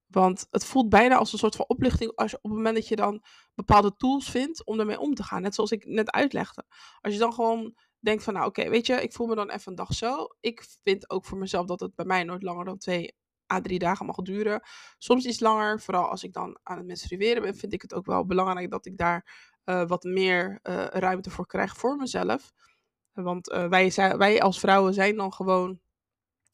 Want 0.07 0.47
het 0.51 0.65
voelt 0.65 0.89
bijna 0.89 1.15
als 1.15 1.33
een 1.33 1.39
soort 1.39 1.55
van 1.55 1.67
opluchting 1.67 2.15
als 2.15 2.35
op 2.35 2.43
het 2.43 2.51
moment 2.51 2.75
dat 2.75 2.87
je 2.87 2.95
dan 2.95 3.23
bepaalde 3.55 3.95
tools 3.95 4.29
vindt 4.29 4.65
om 4.65 4.79
ermee 4.79 4.99
om 4.99 5.13
te 5.13 5.23
gaan. 5.23 5.41
Net 5.41 5.55
zoals 5.55 5.71
ik 5.71 5.85
net 5.85 6.11
uitlegde. 6.11 6.63
Als 7.01 7.13
je 7.13 7.19
dan 7.19 7.33
gewoon 7.33 7.75
denkt 7.99 8.23
van, 8.23 8.33
nou 8.33 8.45
oké, 8.45 8.69
weet 8.69 8.85
je, 8.85 8.93
ik 8.93 9.13
voel 9.13 9.27
me 9.27 9.35
dan 9.35 9.49
even 9.49 9.71
een 9.71 9.77
dag 9.77 9.93
zo. 9.93 10.27
Ik 10.39 10.65
vind 10.83 11.09
ook 11.09 11.25
voor 11.25 11.37
mezelf 11.37 11.65
dat 11.65 11.79
het 11.79 11.95
bij 11.95 12.05
mij 12.05 12.23
nooit 12.23 12.43
langer 12.43 12.65
dan 12.65 12.77
twee 12.77 13.15
à 13.53 13.61
drie 13.61 13.79
dagen 13.79 14.05
mag 14.05 14.15
duren. 14.15 14.61
Soms 14.97 15.25
iets 15.25 15.39
langer, 15.39 15.81
vooral 15.81 16.09
als 16.09 16.23
ik 16.23 16.33
dan 16.33 16.59
aan 16.63 16.77
het 16.77 16.85
menstrueren 16.85 17.41
ben, 17.41 17.55
vind 17.55 17.73
ik 17.73 17.81
het 17.81 17.93
ook 17.93 18.05
wel 18.05 18.25
belangrijk 18.25 18.71
dat 18.71 18.85
ik 18.85 18.97
daar 18.97 19.25
uh, 19.65 19.87
wat 19.87 20.03
meer 20.03 20.59
uh, 20.63 20.85
ruimte 20.85 21.29
voor 21.29 21.47
krijg 21.47 21.77
voor 21.77 21.95
mezelf. 21.95 22.51
Want 23.13 23.51
uh, 23.51 23.67
wij, 23.67 23.93
wij 24.17 24.41
als 24.41 24.59
vrouwen 24.59 24.93
zijn 24.93 25.15
dan 25.15 25.33
gewoon, 25.33 25.79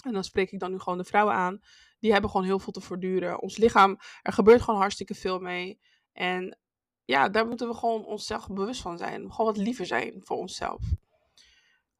en 0.05 0.13
dan 0.13 0.23
spreek 0.23 0.51
ik 0.51 0.59
dan 0.59 0.71
nu 0.71 0.79
gewoon 0.79 0.97
de 0.97 1.03
vrouwen 1.03 1.33
aan, 1.35 1.61
die 1.99 2.11
hebben 2.11 2.29
gewoon 2.29 2.45
heel 2.45 2.59
veel 2.59 2.73
te 2.73 2.81
voortduren. 2.81 3.41
Ons 3.41 3.57
lichaam, 3.57 3.97
er 4.21 4.33
gebeurt 4.33 4.61
gewoon 4.61 4.79
hartstikke 4.79 5.15
veel 5.15 5.39
mee. 5.39 5.79
En 6.11 6.57
ja, 7.05 7.29
daar 7.29 7.47
moeten 7.47 7.67
we 7.67 7.73
gewoon 7.73 8.05
onszelf 8.05 8.47
bewust 8.47 8.81
van 8.81 8.97
zijn. 8.97 9.31
Gewoon 9.31 9.53
wat 9.53 9.57
liever 9.57 9.85
zijn 9.85 10.21
voor 10.23 10.37
onszelf. 10.37 10.81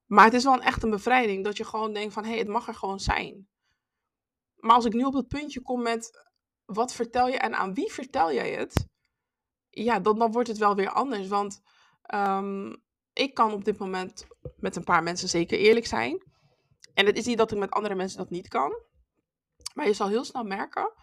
Maar 0.05 0.25
het 0.25 0.33
is 0.33 0.44
wel 0.44 0.61
echt 0.61 0.83
een 0.83 0.89
bevrijding 0.89 1.44
dat 1.44 1.57
je 1.57 1.65
gewoon 1.65 1.94
denkt 1.94 2.13
van 2.13 2.23
hé, 2.23 2.29
hey, 2.29 2.39
het 2.39 2.47
mag 2.47 2.67
er 2.67 2.75
gewoon 2.75 3.00
zijn. 3.00 3.47
Maar 4.55 4.75
als 4.75 4.85
ik 4.85 4.94
nu 4.94 5.03
op 5.03 5.13
het 5.13 5.27
puntje 5.27 5.61
kom 5.61 5.81
met 5.81 6.29
wat 6.65 6.94
vertel 6.94 7.27
je 7.27 7.38
en 7.38 7.55
aan 7.55 7.73
wie 7.73 7.91
vertel 7.91 8.33
jij 8.33 8.51
het? 8.51 8.88
Ja, 9.69 10.00
dan, 10.00 10.19
dan 10.19 10.31
wordt 10.31 10.47
het 10.47 10.57
wel 10.57 10.75
weer 10.75 10.89
anders. 10.89 11.27
Want 11.27 11.61
um, 12.13 12.83
ik 13.13 13.33
kan 13.33 13.53
op 13.53 13.65
dit 13.65 13.77
moment 13.77 14.27
met 14.55 14.75
een 14.75 14.83
paar 14.83 15.03
mensen 15.03 15.29
zeker 15.29 15.57
eerlijk 15.57 15.86
zijn. 15.86 16.33
En 16.93 17.05
het 17.05 17.17
is 17.17 17.25
niet 17.25 17.38
dat 17.38 17.51
ik 17.51 17.57
met 17.57 17.71
andere 17.71 17.95
mensen 17.95 18.17
dat 18.17 18.29
niet 18.29 18.47
kan. 18.47 18.81
Maar 19.73 19.88
je 19.88 19.93
zal 19.93 20.07
heel 20.07 20.23
snel 20.23 20.43
merken 20.43 20.93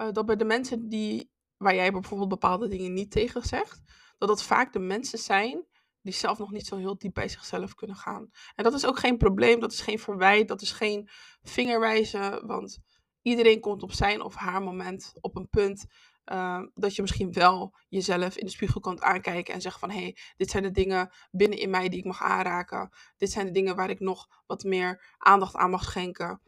uh, 0.00 0.12
dat 0.12 0.26
bij 0.26 0.36
de 0.36 0.44
mensen 0.44 0.88
die, 0.88 1.30
waar 1.56 1.74
jij 1.74 1.92
bijvoorbeeld 1.92 2.28
bepaalde 2.28 2.68
dingen 2.68 2.92
niet 2.92 3.10
tegen 3.10 3.42
zegt, 3.42 3.82
dat 4.18 4.28
dat 4.28 4.42
vaak 4.42 4.72
de 4.72 4.78
mensen 4.78 5.18
zijn 5.18 5.66
die 6.02 6.12
zelf 6.12 6.38
nog 6.38 6.50
niet 6.50 6.66
zo 6.66 6.76
heel 6.76 6.98
diep 6.98 7.14
bij 7.14 7.28
zichzelf 7.28 7.74
kunnen 7.74 7.96
gaan. 7.96 8.30
En 8.54 8.64
dat 8.64 8.74
is 8.74 8.86
ook 8.86 8.98
geen 8.98 9.16
probleem, 9.16 9.60
dat 9.60 9.72
is 9.72 9.80
geen 9.80 9.98
verwijt, 9.98 10.48
dat 10.48 10.62
is 10.62 10.72
geen 10.72 11.08
vingerwijzen, 11.42 12.46
want 12.46 12.78
iedereen 13.22 13.60
komt 13.60 13.82
op 13.82 13.92
zijn 13.92 14.20
of 14.22 14.34
haar 14.34 14.62
moment 14.62 15.12
op 15.20 15.36
een 15.36 15.48
punt 15.48 15.86
uh, 16.32 16.62
dat 16.74 16.94
je 16.94 17.02
misschien 17.02 17.32
wel 17.32 17.74
jezelf 17.88 18.36
in 18.36 18.44
de 18.46 18.52
spiegel 18.52 18.80
kan 18.80 19.02
aankijken 19.02 19.54
en 19.54 19.60
zeggen 19.60 19.80
van 19.80 19.90
hé, 19.90 20.02
hey, 20.02 20.16
dit 20.36 20.50
zijn 20.50 20.62
de 20.62 20.70
dingen 20.70 21.10
binnen 21.30 21.58
in 21.58 21.70
mij 21.70 21.88
die 21.88 21.98
ik 21.98 22.04
mag 22.04 22.22
aanraken. 22.22 22.90
Dit 23.16 23.30
zijn 23.30 23.46
de 23.46 23.52
dingen 23.52 23.76
waar 23.76 23.90
ik 23.90 24.00
nog 24.00 24.42
wat 24.46 24.62
meer 24.62 25.14
aandacht 25.18 25.56
aan 25.56 25.70
mag 25.70 25.84
schenken. 25.84 26.40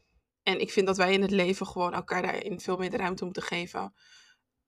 En 0.42 0.60
ik 0.60 0.70
vind 0.70 0.86
dat 0.86 0.96
wij 0.96 1.12
in 1.12 1.22
het 1.22 1.30
leven 1.30 1.66
gewoon 1.66 1.92
elkaar 1.92 2.22
daarin 2.22 2.60
veel 2.60 2.76
meer 2.76 2.90
de 2.90 2.96
ruimte 2.96 3.24
moeten 3.24 3.42
geven. 3.42 3.94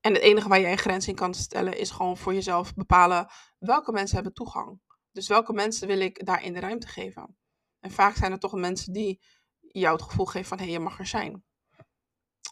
En 0.00 0.12
het 0.12 0.22
enige 0.22 0.48
waar 0.48 0.60
jij 0.60 0.72
een 0.72 0.78
grens 0.78 1.08
in 1.08 1.14
kan 1.14 1.34
stellen 1.34 1.78
is 1.78 1.90
gewoon 1.90 2.16
voor 2.16 2.34
jezelf 2.34 2.74
bepalen 2.74 3.26
welke 3.58 3.92
mensen 3.92 4.14
hebben 4.14 4.34
toegang. 4.34 4.80
Dus 5.12 5.28
welke 5.28 5.52
mensen 5.52 5.86
wil 5.86 6.00
ik 6.00 6.26
daarin 6.26 6.52
de 6.52 6.60
ruimte 6.60 6.86
geven. 6.86 7.36
En 7.80 7.90
vaak 7.90 8.16
zijn 8.16 8.32
het 8.32 8.40
toch 8.40 8.52
mensen 8.52 8.92
die 8.92 9.22
jou 9.60 9.96
het 9.96 10.04
gevoel 10.04 10.26
geven 10.26 10.48
van 10.48 10.58
hé, 10.58 10.64
hey, 10.64 10.72
je 10.72 10.78
mag 10.78 10.98
er 10.98 11.06
zijn. 11.06 11.44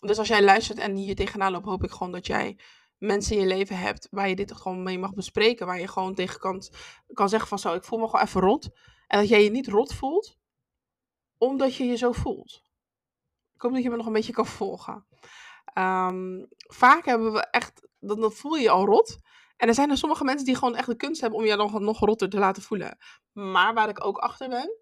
Dus 0.00 0.18
als 0.18 0.28
jij 0.28 0.42
luistert 0.42 0.78
en 0.78 0.96
hier 0.96 1.14
tegenaan 1.14 1.52
loopt, 1.52 1.66
hoop 1.66 1.84
ik 1.84 1.90
gewoon 1.90 2.12
dat 2.12 2.26
jij 2.26 2.58
mensen 2.98 3.36
in 3.36 3.42
je 3.42 3.48
leven 3.48 3.78
hebt 3.78 4.08
waar 4.10 4.28
je 4.28 4.36
dit 4.36 4.52
gewoon 4.52 4.82
mee 4.82 4.98
mag 4.98 5.14
bespreken. 5.14 5.66
Waar 5.66 5.80
je 5.80 5.88
gewoon 5.88 6.14
tegen 6.14 6.40
kan, 6.40 6.62
kan 7.12 7.28
zeggen 7.28 7.48
van 7.48 7.58
zo, 7.58 7.74
ik 7.74 7.84
voel 7.84 7.98
me 7.98 8.08
gewoon 8.08 8.24
even 8.24 8.40
rot. 8.40 8.68
En 9.06 9.18
dat 9.18 9.28
jij 9.28 9.44
je 9.44 9.50
niet 9.50 9.68
rot 9.68 9.94
voelt, 9.94 10.38
omdat 11.38 11.74
je 11.74 11.84
je 11.84 11.96
zo 11.96 12.12
voelt. 12.12 12.62
Ik 13.54 13.62
hoop 13.62 13.72
dat 13.72 13.82
je 13.82 13.90
me 13.90 13.96
nog 13.96 14.06
een 14.06 14.12
beetje 14.12 14.32
kan 14.32 14.46
volgen. 14.46 15.06
Um, 15.78 16.46
vaak 16.56 17.04
hebben 17.04 17.32
we 17.32 17.40
echt, 17.40 17.88
dan, 17.98 18.20
dan 18.20 18.32
voel 18.32 18.54
je 18.54 18.62
je 18.62 18.70
al 18.70 18.84
rot. 18.84 19.18
En 19.56 19.68
er 19.68 19.74
zijn 19.74 19.90
er 19.90 19.96
sommige 19.96 20.24
mensen 20.24 20.46
die 20.46 20.54
gewoon 20.54 20.76
echt 20.76 20.86
de 20.86 20.96
kunst 20.96 21.20
hebben 21.20 21.38
om 21.38 21.44
je 21.46 21.56
dan 21.56 21.84
nog 21.84 22.00
rotter 22.00 22.28
te 22.28 22.38
laten 22.38 22.62
voelen. 22.62 22.98
Maar 23.32 23.74
waar 23.74 23.88
ik 23.88 24.04
ook 24.04 24.18
achter 24.18 24.48
ben, 24.48 24.76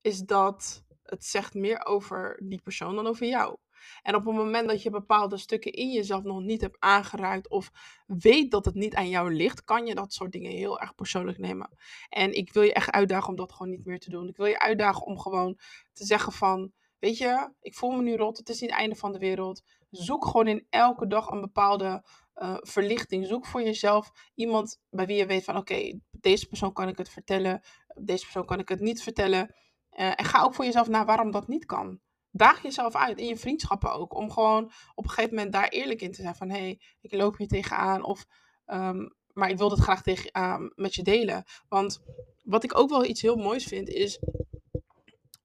is 0.00 0.18
dat 0.18 0.84
het 1.02 1.24
zegt 1.24 1.54
meer 1.54 1.84
over 1.84 2.40
die 2.42 2.62
persoon 2.62 2.94
dan 2.94 3.06
over 3.06 3.26
jou. 3.26 3.56
En 4.02 4.14
op 4.14 4.24
het 4.24 4.34
moment 4.34 4.68
dat 4.68 4.82
je 4.82 4.90
bepaalde 4.90 5.36
stukken 5.36 5.72
in 5.72 5.90
jezelf 5.90 6.22
nog 6.22 6.40
niet 6.40 6.60
hebt 6.60 6.76
aangeraakt 6.78 7.48
of 7.48 7.70
weet 8.06 8.50
dat 8.50 8.64
het 8.64 8.74
niet 8.74 8.94
aan 8.94 9.08
jou 9.08 9.34
ligt, 9.34 9.64
kan 9.64 9.86
je 9.86 9.94
dat 9.94 10.12
soort 10.12 10.32
dingen 10.32 10.50
heel 10.50 10.80
erg 10.80 10.94
persoonlijk 10.94 11.38
nemen. 11.38 11.70
En 12.08 12.32
ik 12.32 12.52
wil 12.52 12.62
je 12.62 12.72
echt 12.72 12.90
uitdagen 12.90 13.28
om 13.28 13.36
dat 13.36 13.52
gewoon 13.52 13.72
niet 13.72 13.84
meer 13.84 13.98
te 13.98 14.10
doen. 14.10 14.28
Ik 14.28 14.36
wil 14.36 14.46
je 14.46 14.58
uitdagen 14.58 15.06
om 15.06 15.18
gewoon 15.18 15.58
te 15.92 16.04
zeggen 16.04 16.32
van, 16.32 16.72
weet 16.98 17.18
je, 17.18 17.52
ik 17.60 17.74
voel 17.74 17.90
me 17.90 18.02
nu 18.02 18.16
rot, 18.16 18.38
het 18.38 18.48
is 18.48 18.60
niet 18.60 18.70
het 18.70 18.78
einde 18.78 18.96
van 18.96 19.12
de 19.12 19.18
wereld. 19.18 19.62
Zoek 19.90 20.24
gewoon 20.24 20.46
in 20.46 20.66
elke 20.70 21.06
dag 21.06 21.28
een 21.28 21.40
bepaalde 21.40 22.04
uh, 22.34 22.56
verlichting. 22.60 23.26
Zoek 23.26 23.46
voor 23.46 23.62
jezelf 23.62 24.12
iemand 24.34 24.80
bij 24.90 25.06
wie 25.06 25.16
je 25.16 25.26
weet 25.26 25.44
van 25.44 25.56
oké, 25.56 26.00
deze 26.10 26.46
persoon 26.46 26.72
kan 26.72 26.88
ik 26.88 26.98
het 26.98 27.08
vertellen, 27.08 27.62
deze 27.94 28.22
persoon 28.22 28.46
kan 28.46 28.58
ik 28.58 28.68
het 28.68 28.80
niet 28.80 29.02
vertellen. 29.02 29.54
Uh, 29.92 30.20
en 30.20 30.24
ga 30.24 30.42
ook 30.42 30.54
voor 30.54 30.64
jezelf 30.64 30.88
naar 30.88 31.06
waarom 31.06 31.30
dat 31.30 31.48
niet 31.48 31.64
kan. 31.64 32.00
Daag 32.34 32.62
jezelf 32.62 32.94
uit, 32.94 33.18
in 33.18 33.26
je 33.26 33.36
vriendschappen 33.36 33.92
ook, 33.92 34.14
om 34.14 34.30
gewoon 34.30 34.72
op 34.94 35.04
een 35.04 35.10
gegeven 35.10 35.34
moment 35.34 35.52
daar 35.52 35.68
eerlijk 35.68 36.00
in 36.00 36.12
te 36.12 36.22
zijn 36.22 36.34
van 36.34 36.50
hé, 36.50 36.58
hey, 36.58 36.80
ik 37.00 37.12
loop 37.12 37.36
hier 37.36 37.48
tegenaan 37.48 38.04
of 38.04 38.26
um, 38.66 39.14
maar 39.32 39.50
ik 39.50 39.58
wil 39.58 39.70
het 39.70 39.80
graag 39.80 40.02
tegen, 40.02 40.30
uh, 40.36 40.56
met 40.74 40.94
je 40.94 41.02
delen. 41.02 41.44
Want 41.68 42.02
wat 42.42 42.64
ik 42.64 42.78
ook 42.78 42.90
wel 42.90 43.04
iets 43.04 43.22
heel 43.22 43.36
moois 43.36 43.64
vind 43.64 43.88
is, 43.88 44.18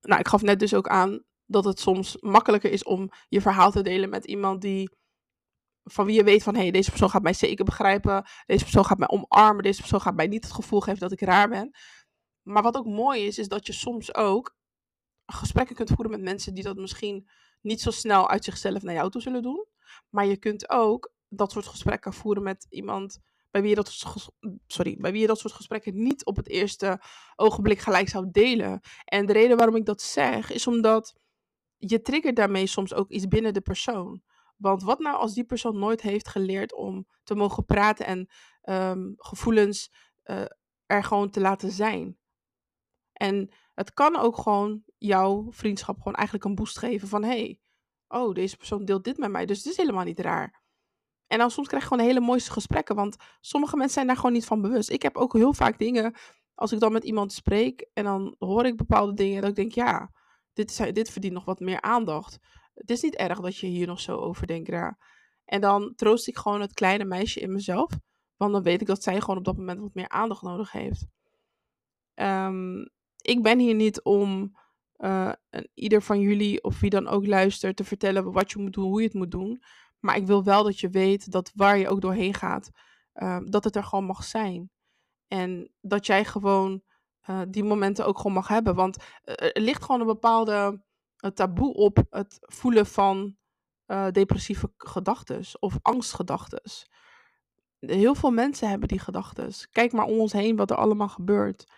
nou 0.02 0.20
ik 0.20 0.28
gaf 0.28 0.42
net 0.42 0.60
dus 0.60 0.74
ook 0.74 0.88
aan 0.88 1.24
dat 1.46 1.66
het 1.66 1.80
soms 1.80 2.18
makkelijker 2.20 2.72
is 2.72 2.84
om 2.84 3.10
je 3.30 3.42
verhaal 3.42 3.72
te 3.72 3.82
delen 3.82 4.10
met 4.10 4.26
iemand 4.26 4.62
die 4.62 4.96
van 5.84 6.06
wie 6.06 6.16
je 6.16 6.24
weet 6.24 6.44
van 6.44 6.56
hé, 6.56 6.62
hey, 6.62 6.72
deze 6.72 6.90
persoon 6.90 7.10
gaat 7.10 7.22
mij 7.22 7.34
zeker 7.34 7.66
begrijpen, 7.66 8.26
deze 8.46 8.64
persoon 8.64 8.86
gaat 8.86 8.98
mij 8.98 9.10
omarmen, 9.10 9.64
deze 9.64 9.80
persoon 9.80 10.02
gaat 10.02 10.16
mij 10.16 10.28
niet 10.28 10.44
het 10.44 10.54
gevoel 10.54 10.80
geven 10.80 11.00
dat 11.00 11.12
ik 11.12 11.22
raar 11.22 11.50
ben. 11.50 11.76
Maar 12.42 12.64
wat 12.64 12.78
ook 12.78 12.86
mooi 12.86 13.26
is, 13.26 13.38
is 13.38 13.48
dat 13.48 13.68
je 13.68 13.74
soms 13.74 14.16
ook 14.16 14.56
gesprekken 15.28 15.76
kunt 15.76 15.90
voeren 15.90 16.12
met 16.12 16.22
mensen 16.22 16.54
die 16.54 16.64
dat 16.64 16.78
misschien 16.78 17.30
niet 17.62 17.82
zo 17.82 17.92
snel 17.92 18.30
uit 18.30 18.44
zichzelf 18.44 18.82
naar 18.82 18.94
jou 18.94 19.10
toe 19.10 19.22
zullen 19.22 19.42
doen. 19.42 19.66
Maar 20.10 20.26
je 20.26 20.38
kunt 20.38 20.70
ook 20.70 21.12
dat 21.30 21.52
soort 21.52 21.68
gesprekken 21.68 22.14
voeren 22.14 22.44
met 22.44 22.66
iemand 22.70 23.20
bij 23.52 23.62
wie 23.62 23.70
je 23.70 23.76
dat, 23.76 24.06
sorry, 24.68 24.98
bij 25.00 25.12
wie 25.12 25.22
je 25.22 25.28
dat 25.28 25.40
soort 25.40 25.54
gesprekken 25.54 26.04
niet 26.04 26.26
op 26.26 26.36
het 26.36 26.48
eerste 26.48 27.02
ogenblik 27.36 27.80
gelijk 27.80 28.10
zou 28.10 28.28
delen. 28.32 28.80
En 29.06 29.26
de 29.26 29.34
reden 29.34 29.58
waarom 29.58 29.76
ik 29.76 29.86
dat 29.86 30.02
zeg, 30.02 30.52
is 30.52 30.68
omdat 30.68 31.16
je 31.78 32.02
triggert 32.02 32.36
daarmee 32.36 32.68
soms 32.68 32.94
ook 32.94 33.10
iets 33.10 33.28
binnen 33.28 33.54
de 33.54 33.62
persoon. 33.62 34.22
Want 34.58 34.84
wat 34.84 35.00
nou 35.00 35.18
als 35.18 35.34
die 35.34 35.44
persoon 35.44 35.80
nooit 35.80 36.02
heeft 36.02 36.28
geleerd 36.28 36.74
om 36.74 37.08
te 37.24 37.36
mogen 37.36 37.66
praten 37.66 38.06
en 38.06 38.30
um, 38.64 39.14
gevoelens 39.18 39.92
uh, 40.26 40.46
er 40.86 41.04
gewoon 41.04 41.30
te 41.30 41.40
laten 41.40 41.72
zijn? 41.72 42.18
En 43.14 43.50
het 43.74 43.94
kan 43.94 44.16
ook 44.16 44.38
gewoon 44.38 44.84
jouw 44.98 45.48
vriendschap 45.50 45.98
gewoon 45.98 46.14
eigenlijk 46.14 46.46
een 46.46 46.56
boost 46.56 46.78
geven 46.78 47.08
van 47.08 47.24
hey, 47.24 47.60
oh, 48.08 48.34
deze 48.34 48.58
persoon 48.58 48.86
deelt 48.86 49.04
dit 49.04 49.18
met 49.18 49.32
mij, 49.32 49.46
dus 49.46 49.58
het 49.58 49.68
is 49.68 49.78
helemaal 49.78 50.04
niet 50.04 50.20
raar. 50.20 50.66
En 51.28 51.38
dan 51.38 51.52
soms 51.52 51.68
krijg 51.68 51.84
je 51.84 51.90
gewoon 51.90 52.06
hele 52.06 52.20
mooiste 52.20 52.52
gesprekken, 52.52 52.96
want 52.96 53.16
sommige 53.42 53.76
mensen 53.76 53.94
zijn 53.94 54.08
daar 54.08 54.16
gewoon 54.16 54.34
niet 54.34 54.46
van 54.46 54.62
bewust. 54.62 54.90
Ik 54.90 55.02
heb 55.02 55.18
ook 55.18 55.34
heel 55.34 55.54
vaak 55.54 55.80
dingen, 55.80 56.16
als 56.54 56.72
ik 56.72 56.80
dan 56.80 56.92
met 56.92 57.04
iemand 57.04 57.34
spreek 57.34 57.90
en 57.94 58.04
dan 58.04 58.36
hoor 58.40 58.66
ik 58.66 58.78
bepaalde 58.78 59.14
dingen, 59.14 59.42
dat 59.42 59.50
ik 59.50 59.56
denk, 59.56 59.72
ja, 59.72 60.12
dit, 60.54 60.94
dit 60.96 61.10
verdient 61.10 61.34
nog 61.34 61.46
wat 61.46 61.60
meer 61.60 61.82
aandacht. 61.82 62.40
Het 62.74 62.90
is 62.90 63.02
niet 63.02 63.16
erg 63.16 63.40
dat 63.40 63.58
je 63.58 63.68
hier 63.68 63.88
nog 63.88 64.00
zo 64.00 64.18
over 64.18 64.48
denkt. 64.48 64.96
En 65.46 65.62
dan 65.62 65.94
troost 65.96 66.28
ik 66.28 66.38
gewoon 66.38 66.62
het 66.62 66.74
kleine 66.74 67.06
meisje 67.06 67.40
in 67.40 67.52
mezelf, 67.52 67.92
want 68.36 68.52
dan 68.52 68.64
weet 68.64 68.82
ik 68.82 68.88
dat 68.88 69.04
zij 69.04 69.22
gewoon 69.22 69.38
op 69.38 69.46
dat 69.46 69.58
moment 69.58 69.80
wat 69.80 69.94
meer 69.94 70.10
aandacht 70.10 70.42
nodig 70.42 70.72
heeft. 70.72 71.06
Um, 72.16 72.90
ik 73.22 73.42
ben 73.44 73.60
hier 73.60 73.76
niet 73.76 74.02
om 74.02 74.58
uh, 74.98 75.32
ieder 75.74 76.02
van 76.02 76.20
jullie 76.20 76.64
of 76.64 76.80
wie 76.80 76.90
dan 76.90 77.08
ook 77.08 77.28
luistert 77.28 77.76
te 77.76 77.84
vertellen 77.84 78.32
wat 78.32 78.52
je 78.52 78.60
moet 78.60 78.74
doen, 78.74 78.86
hoe 78.86 79.00
je 79.00 79.06
het 79.06 79.16
moet 79.16 79.32
doen. 79.32 79.64
Maar 80.00 80.16
ik 80.16 80.26
wil 80.26 80.44
wel 80.44 80.64
dat 80.64 80.80
je 80.80 80.90
weet 80.90 81.32
dat 81.32 81.52
waar 81.56 81.78
je 81.78 81.88
ook 81.88 82.02
doorheen 82.02 82.34
gaat, 82.34 82.70
uh, 83.16 83.40
dat 83.44 83.64
het 83.64 83.76
er 83.76 83.84
gewoon 83.84 84.06
mag 84.06 84.24
zijn. 84.24 84.72
En 85.28 85.72
dat 85.82 86.06
jij 86.06 86.26
gewoon 86.26 86.82
uh, 87.30 87.42
die 87.48 87.64
momenten 87.64 88.06
ook 88.06 88.18
gewoon 88.18 88.34
mag 88.34 88.48
hebben. 88.48 88.76
Want 88.76 89.04
er 89.24 89.62
ligt 89.62 89.84
gewoon 89.84 90.02
een 90.02 90.08
bepaalde 90.08 90.82
taboe 91.34 91.74
op 91.74 92.04
het 92.10 92.38
voelen 92.40 92.86
van 92.86 93.38
depressieve 94.12 94.72
gedachten 94.78 95.44
of 95.60 95.80
angstgedachten. 95.82 96.62
Heel 97.80 98.16
veel 98.16 98.32
mensen 98.32 98.70
hebben 98.70 98.88
die 98.88 99.00
gedachten. 99.00 99.52
Kijk 99.72 99.92
maar 99.92 100.06
om 100.06 100.20
ons 100.20 100.32
heen 100.32 100.56
wat 100.56 100.72
er 100.72 100.78
allemaal 100.78 101.10
gebeurt 101.10 101.72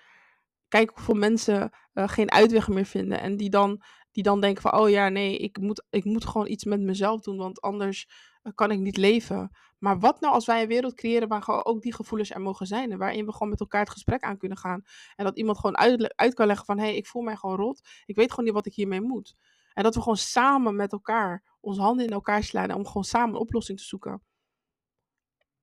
kijk 0.70 0.90
hoeveel 0.90 1.16
mensen 1.16 1.72
uh, 1.94 2.08
geen 2.08 2.32
uitweg 2.32 2.68
meer 2.68 2.86
vinden. 2.86 3.20
En 3.20 3.38
die 3.38 3.50
dan, 3.50 3.84
die 4.12 4.24
dan 4.24 4.42
denken 4.42 4.62
van, 4.62 4.80
oh 4.80 4.90
ja, 4.90 5.10
nee, 5.10 5.38
ik 5.38 5.60
moet, 5.60 5.86
ik 5.90 6.04
moet 6.04 6.26
gewoon 6.26 6.48
iets 6.48 6.64
met 6.64 6.82
mezelf 6.82 7.22
doen, 7.22 7.38
want 7.38 7.62
anders 7.62 8.10
uh, 8.44 8.54
kan 8.56 8.72
ik 8.72 8.80
niet 8.80 8.98
leven. 8.98 9.52
Maar 9.80 10.00
wat 10.00 10.20
nou 10.20 10.34
als 10.34 10.46
wij 10.46 10.62
een 10.62 10.68
wereld 10.68 10.94
creëren 10.94 11.28
waar 11.28 11.44
gewoon 11.44 11.66
ook 11.66 11.82
die 11.82 11.94
gevoelens 11.94 12.32
er 12.32 12.42
mogen 12.42 12.68
zijn. 12.68 12.92
En 12.92 12.98
waarin 12.98 13.26
we 13.26 13.32
gewoon 13.32 13.50
met 13.50 13.60
elkaar 13.60 13.82
het 13.82 13.90
gesprek 13.90 14.24
aan 14.24 14.38
kunnen 14.38 14.58
gaan. 14.58 14.84
En 15.16 15.26
dat 15.26 15.38
iemand 15.38 15.58
gewoon 15.60 15.78
uit, 15.78 16.34
kan 16.34 16.48
leggen 16.48 16.66
van, 16.66 16.78
hé, 16.78 16.84
hey, 16.84 16.96
ik 16.96 17.08
voel 17.08 17.22
mij 17.22 17.36
gewoon 17.36 17.56
rot. 17.56 17.88
Ik 18.06 18.16
weet 18.16 18.30
gewoon 18.30 18.46
niet 18.46 18.54
wat 18.54 18.66
ik 18.66 18.74
hiermee 18.74 19.02
moet. 19.02 19.36
En 19.74 19.84
dat 19.84 19.96
we 19.96 20.02
gewoon 20.02 20.18
samen 20.18 20.76
met 20.76 20.92
elkaar 20.92 21.44
onze 21.60 21.82
handen 21.82 22.06
in 22.06 22.12
elkaar 22.12 22.44
slaan 22.44 22.74
om 22.74 22.86
gewoon 22.86 23.04
samen 23.04 23.36
een 23.36 23.42
oplossing 23.42 23.78
te 23.78 23.84
zoeken. 23.84 24.24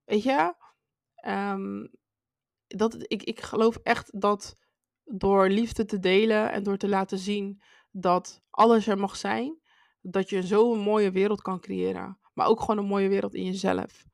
Weet 0.04 0.22
je? 0.22 0.54
Um, 1.26 1.90
dat, 2.66 2.94
ik, 2.98 3.22
ik 3.22 3.40
geloof 3.40 3.76
echt 3.76 4.20
dat 4.20 4.56
door 5.06 5.48
liefde 5.48 5.84
te 5.84 5.98
delen 5.98 6.52
en 6.52 6.62
door 6.62 6.76
te 6.76 6.88
laten 6.88 7.18
zien 7.18 7.62
dat 7.90 8.42
alles 8.50 8.86
er 8.86 8.98
mag 8.98 9.16
zijn, 9.16 9.58
dat 10.00 10.28
je 10.28 10.46
zo 10.46 10.72
een 10.72 10.80
mooie 10.80 11.10
wereld 11.10 11.42
kan 11.42 11.60
creëren. 11.60 12.18
Maar 12.34 12.46
ook 12.46 12.60
gewoon 12.60 12.78
een 12.78 12.84
mooie 12.84 13.08
wereld 13.08 13.34
in 13.34 13.44
jezelf. 13.44 14.04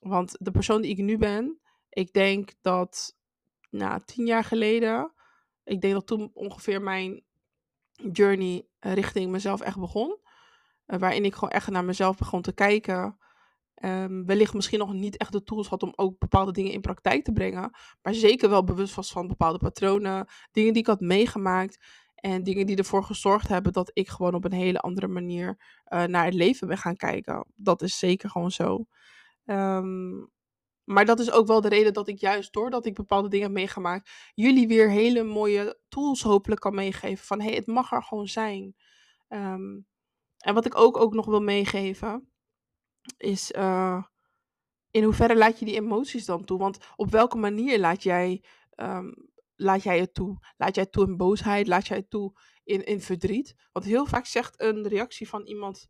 Want 0.00 0.36
de 0.40 0.50
persoon 0.50 0.82
die 0.82 0.90
ik 0.90 0.98
nu 0.98 1.18
ben, 1.18 1.60
ik 1.88 2.12
denk 2.12 2.52
dat, 2.60 3.16
nou, 3.70 4.00
tien 4.04 4.26
jaar 4.26 4.44
geleden, 4.44 5.12
ik 5.64 5.80
denk 5.80 5.94
dat 5.94 6.06
toen 6.06 6.30
ongeveer 6.34 6.82
mijn 6.82 7.22
journey 8.12 8.66
richting 8.80 9.30
mezelf 9.30 9.60
echt 9.60 9.78
begon. 9.78 10.18
Eh, 10.86 10.98
waarin 10.98 11.24
ik 11.24 11.34
gewoon 11.34 11.50
echt 11.50 11.70
naar 11.70 11.84
mezelf 11.84 12.16
begon 12.16 12.42
te 12.42 12.52
kijken. 12.52 13.18
Um, 13.82 14.26
wellicht 14.26 14.54
misschien 14.54 14.78
nog 14.78 14.92
niet 14.92 15.16
echt 15.16 15.32
de 15.32 15.42
tools 15.42 15.68
had 15.68 15.82
om 15.82 15.92
ook 15.96 16.18
bepaalde 16.18 16.52
dingen 16.52 16.72
in 16.72 16.80
praktijk 16.80 17.24
te 17.24 17.32
brengen. 17.32 17.70
Maar 18.02 18.14
zeker 18.14 18.50
wel 18.50 18.64
bewust 18.64 18.94
was 18.94 19.12
van 19.12 19.26
bepaalde 19.26 19.58
patronen. 19.58 20.26
Dingen 20.52 20.72
die 20.72 20.82
ik 20.82 20.88
had 20.88 21.00
meegemaakt. 21.00 22.02
En 22.14 22.42
dingen 22.42 22.66
die 22.66 22.76
ervoor 22.76 23.04
gezorgd 23.04 23.48
hebben 23.48 23.72
dat 23.72 23.90
ik 23.92 24.08
gewoon 24.08 24.34
op 24.34 24.44
een 24.44 24.52
hele 24.52 24.78
andere 24.78 25.08
manier 25.08 25.58
uh, 25.88 26.04
naar 26.04 26.24
het 26.24 26.34
leven 26.34 26.68
ben 26.68 26.78
gaan 26.78 26.96
kijken. 26.96 27.46
Dat 27.54 27.82
is 27.82 27.98
zeker 27.98 28.30
gewoon 28.30 28.50
zo. 28.50 28.86
Um, 29.44 30.30
maar 30.84 31.04
dat 31.04 31.20
is 31.20 31.30
ook 31.30 31.46
wel 31.46 31.60
de 31.60 31.68
reden 31.68 31.92
dat 31.92 32.08
ik 32.08 32.18
juist 32.18 32.52
doordat 32.52 32.86
ik 32.86 32.94
bepaalde 32.94 33.28
dingen 33.28 33.46
heb 33.46 33.54
meegemaakt, 33.54 34.10
jullie 34.34 34.68
weer 34.68 34.90
hele 34.90 35.22
mooie 35.22 35.78
tools 35.88 36.22
hopelijk 36.22 36.60
kan 36.60 36.74
meegeven. 36.74 37.26
Van 37.26 37.40
hé, 37.40 37.46
hey, 37.46 37.54
het 37.54 37.66
mag 37.66 37.92
er 37.92 38.02
gewoon 38.02 38.28
zijn. 38.28 38.74
Um, 39.28 39.86
en 40.38 40.54
wat 40.54 40.66
ik 40.66 40.76
ook, 40.78 40.96
ook 40.96 41.14
nog 41.14 41.26
wil 41.26 41.40
meegeven 41.40 42.33
is 43.16 43.52
uh, 43.52 44.02
in 44.90 45.02
hoeverre 45.02 45.36
laat 45.36 45.58
je 45.58 45.64
die 45.64 45.74
emoties 45.74 46.24
dan 46.24 46.44
toe? 46.44 46.58
Want 46.58 46.78
op 46.96 47.10
welke 47.10 47.36
manier 47.36 47.78
laat 47.78 48.02
jij, 48.02 48.44
um, 48.76 49.14
laat 49.56 49.82
jij 49.82 49.98
het 49.98 50.14
toe? 50.14 50.38
Laat 50.56 50.74
jij 50.74 50.84
het 50.84 50.92
toe 50.92 51.06
in 51.06 51.16
boosheid? 51.16 51.66
Laat 51.66 51.86
jij 51.86 51.96
het 51.96 52.10
toe 52.10 52.32
in, 52.64 52.84
in 52.84 53.00
verdriet? 53.00 53.54
Want 53.72 53.86
heel 53.86 54.06
vaak 54.06 54.26
zegt 54.26 54.60
een 54.60 54.88
reactie 54.88 55.28
van 55.28 55.46
iemand 55.46 55.88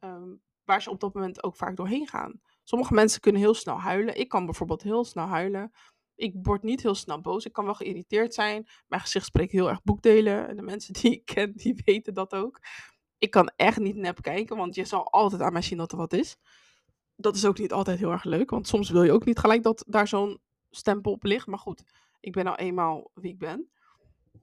um, 0.00 0.42
waar 0.64 0.82
ze 0.82 0.90
op 0.90 1.00
dat 1.00 1.14
moment 1.14 1.42
ook 1.42 1.56
vaak 1.56 1.76
doorheen 1.76 2.08
gaan. 2.08 2.40
Sommige 2.62 2.94
mensen 2.94 3.20
kunnen 3.20 3.40
heel 3.40 3.54
snel 3.54 3.80
huilen. 3.80 4.18
Ik 4.18 4.28
kan 4.28 4.44
bijvoorbeeld 4.44 4.82
heel 4.82 5.04
snel 5.04 5.26
huilen. 5.26 5.72
Ik 6.14 6.34
word 6.42 6.62
niet 6.62 6.82
heel 6.82 6.94
snel 6.94 7.20
boos. 7.20 7.44
Ik 7.44 7.52
kan 7.52 7.64
wel 7.64 7.74
geïrriteerd 7.74 8.34
zijn. 8.34 8.68
Mijn 8.86 9.00
gezicht 9.00 9.26
spreekt 9.26 9.52
heel 9.52 9.68
erg 9.68 9.82
boekdelen. 9.82 10.48
En 10.48 10.56
de 10.56 10.62
mensen 10.62 10.92
die 11.00 11.10
ik 11.10 11.24
ken, 11.24 11.52
die 11.56 11.82
weten 11.84 12.14
dat 12.14 12.34
ook 12.34 12.60
ik 13.22 13.30
kan 13.30 13.52
echt 13.56 13.78
niet 13.78 13.96
nep 13.96 14.22
kijken, 14.22 14.56
want 14.56 14.74
je 14.74 14.84
zal 14.84 15.10
altijd 15.10 15.42
aan 15.42 15.52
mij 15.52 15.62
zien 15.62 15.78
dat 15.78 15.92
er 15.92 15.98
wat 15.98 16.12
is. 16.12 16.36
Dat 17.16 17.36
is 17.36 17.44
ook 17.44 17.58
niet 17.58 17.72
altijd 17.72 17.98
heel 17.98 18.10
erg 18.10 18.24
leuk, 18.24 18.50
want 18.50 18.68
soms 18.68 18.90
wil 18.90 19.02
je 19.02 19.12
ook 19.12 19.24
niet 19.24 19.38
gelijk 19.38 19.62
dat 19.62 19.84
daar 19.88 20.08
zo'n 20.08 20.40
stempel 20.70 21.12
op 21.12 21.24
ligt. 21.24 21.46
Maar 21.46 21.58
goed, 21.58 21.82
ik 22.20 22.32
ben 22.32 22.44
nou 22.44 22.56
eenmaal 22.56 23.10
wie 23.14 23.32
ik 23.32 23.38
ben. 23.38 23.70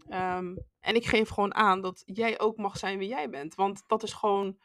Um, 0.09 0.57
en 0.79 0.95
ik 0.95 1.05
geef 1.05 1.29
gewoon 1.29 1.55
aan 1.55 1.81
dat 1.81 2.03
jij 2.05 2.39
ook 2.39 2.57
mag 2.57 2.77
zijn 2.77 2.98
wie 2.98 3.07
jij 3.07 3.29
bent. 3.29 3.55
Want 3.55 3.83
dat 3.88 4.03
is 4.03 4.13
gewoon 4.13 4.57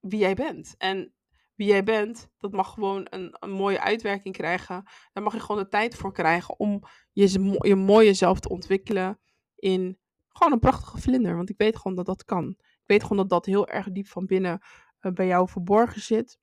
wie 0.00 0.20
jij 0.20 0.34
bent. 0.34 0.74
En 0.78 1.14
wie 1.54 1.68
jij 1.68 1.84
bent, 1.84 2.28
dat 2.38 2.52
mag 2.52 2.72
gewoon 2.72 3.06
een, 3.10 3.36
een 3.38 3.50
mooie 3.50 3.80
uitwerking 3.80 4.36
krijgen. 4.36 4.84
Daar 5.12 5.24
mag 5.24 5.32
je 5.32 5.40
gewoon 5.40 5.62
de 5.62 5.68
tijd 5.68 5.94
voor 5.94 6.12
krijgen 6.12 6.58
om 6.58 6.82
je, 7.12 7.56
je 7.60 7.76
mooie 7.76 8.14
zelf 8.14 8.40
te 8.40 8.48
ontwikkelen 8.48 9.18
in 9.56 9.98
gewoon 10.28 10.52
een 10.52 10.58
prachtige 10.58 10.98
vlinder. 10.98 11.36
Want 11.36 11.50
ik 11.50 11.58
weet 11.58 11.76
gewoon 11.76 11.96
dat 11.96 12.06
dat 12.06 12.24
kan 12.24 12.56
weet 12.90 13.02
gewoon 13.02 13.18
dat 13.18 13.28
dat 13.28 13.46
heel 13.46 13.68
erg 13.68 13.90
diep 13.92 14.06
van 14.06 14.26
binnen 14.26 14.60
uh, 15.00 15.12
bij 15.12 15.26
jou 15.26 15.48
verborgen 15.48 16.00
zit. 16.00 16.38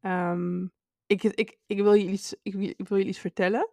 Um, 0.00 0.72
ik, 1.06 1.22
ik, 1.22 1.58
ik, 1.66 1.80
wil 1.80 1.92
je 1.92 2.06
iets, 2.06 2.34
ik, 2.42 2.88
wil 2.88 2.98
je 2.98 3.04
iets 3.04 3.18
vertellen. 3.18 3.68